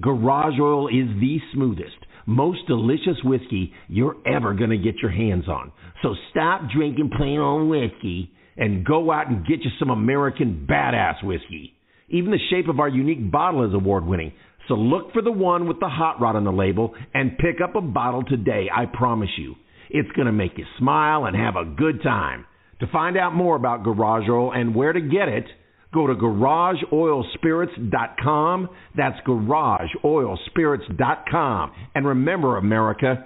Garage 0.00 0.60
Oil 0.60 0.88
is 0.88 1.08
the 1.20 1.38
smoothest, 1.54 1.96
most 2.26 2.60
delicious 2.68 3.16
whiskey 3.24 3.72
you're 3.88 4.16
ever 4.26 4.54
going 4.54 4.70
to 4.70 4.78
get 4.78 4.96
your 5.02 5.10
hands 5.10 5.48
on. 5.48 5.72
So 6.02 6.14
stop 6.30 6.70
drinking 6.74 7.10
plain 7.16 7.40
old 7.40 7.68
whiskey 7.68 8.30
and 8.56 8.84
go 8.84 9.10
out 9.10 9.28
and 9.28 9.46
get 9.46 9.64
you 9.64 9.70
some 9.78 9.90
American 9.90 10.66
Badass 10.70 11.24
Whiskey. 11.24 11.74
Even 12.10 12.30
the 12.30 12.38
shape 12.50 12.68
of 12.68 12.80
our 12.80 12.88
unique 12.88 13.30
bottle 13.32 13.66
is 13.66 13.74
award 13.74 14.04
winning. 14.04 14.32
So 14.68 14.74
look 14.74 15.12
for 15.12 15.22
the 15.22 15.32
one 15.32 15.66
with 15.66 15.80
the 15.80 15.88
hot 15.88 16.20
rod 16.20 16.36
on 16.36 16.44
the 16.44 16.52
label 16.52 16.94
and 17.14 17.38
pick 17.38 17.60
up 17.62 17.74
a 17.74 17.80
bottle 17.80 18.22
today, 18.22 18.68
I 18.74 18.84
promise 18.86 19.30
you. 19.38 19.54
It's 19.90 20.10
going 20.12 20.26
to 20.26 20.32
make 20.32 20.56
you 20.56 20.64
smile 20.78 21.26
and 21.26 21.36
have 21.36 21.56
a 21.56 21.64
good 21.64 22.00
time. 22.02 22.46
To 22.80 22.86
find 22.88 23.16
out 23.16 23.34
more 23.34 23.56
about 23.56 23.82
Garage 23.82 24.28
Oil 24.28 24.52
and 24.52 24.74
where 24.74 24.92
to 24.92 25.00
get 25.00 25.28
it, 25.28 25.46
go 25.92 26.06
to 26.06 26.14
garageoilspirits.com. 26.14 28.68
That's 28.96 29.18
garageoilspirits.com. 29.26 31.72
And 31.94 32.06
remember, 32.06 32.58
America, 32.58 33.24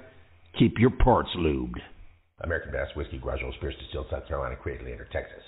keep 0.58 0.78
your 0.78 0.90
parts 0.90 1.28
lubed. 1.36 1.80
American 2.42 2.72
Bass 2.72 2.88
Whiskey, 2.96 3.18
Garage 3.18 3.42
Oil 3.44 3.52
Spirits, 3.56 3.78
distilled 3.80 4.06
South 4.10 4.26
Carolina, 4.26 4.56
created 4.56 4.86
later, 4.86 5.06
Texas. 5.12 5.42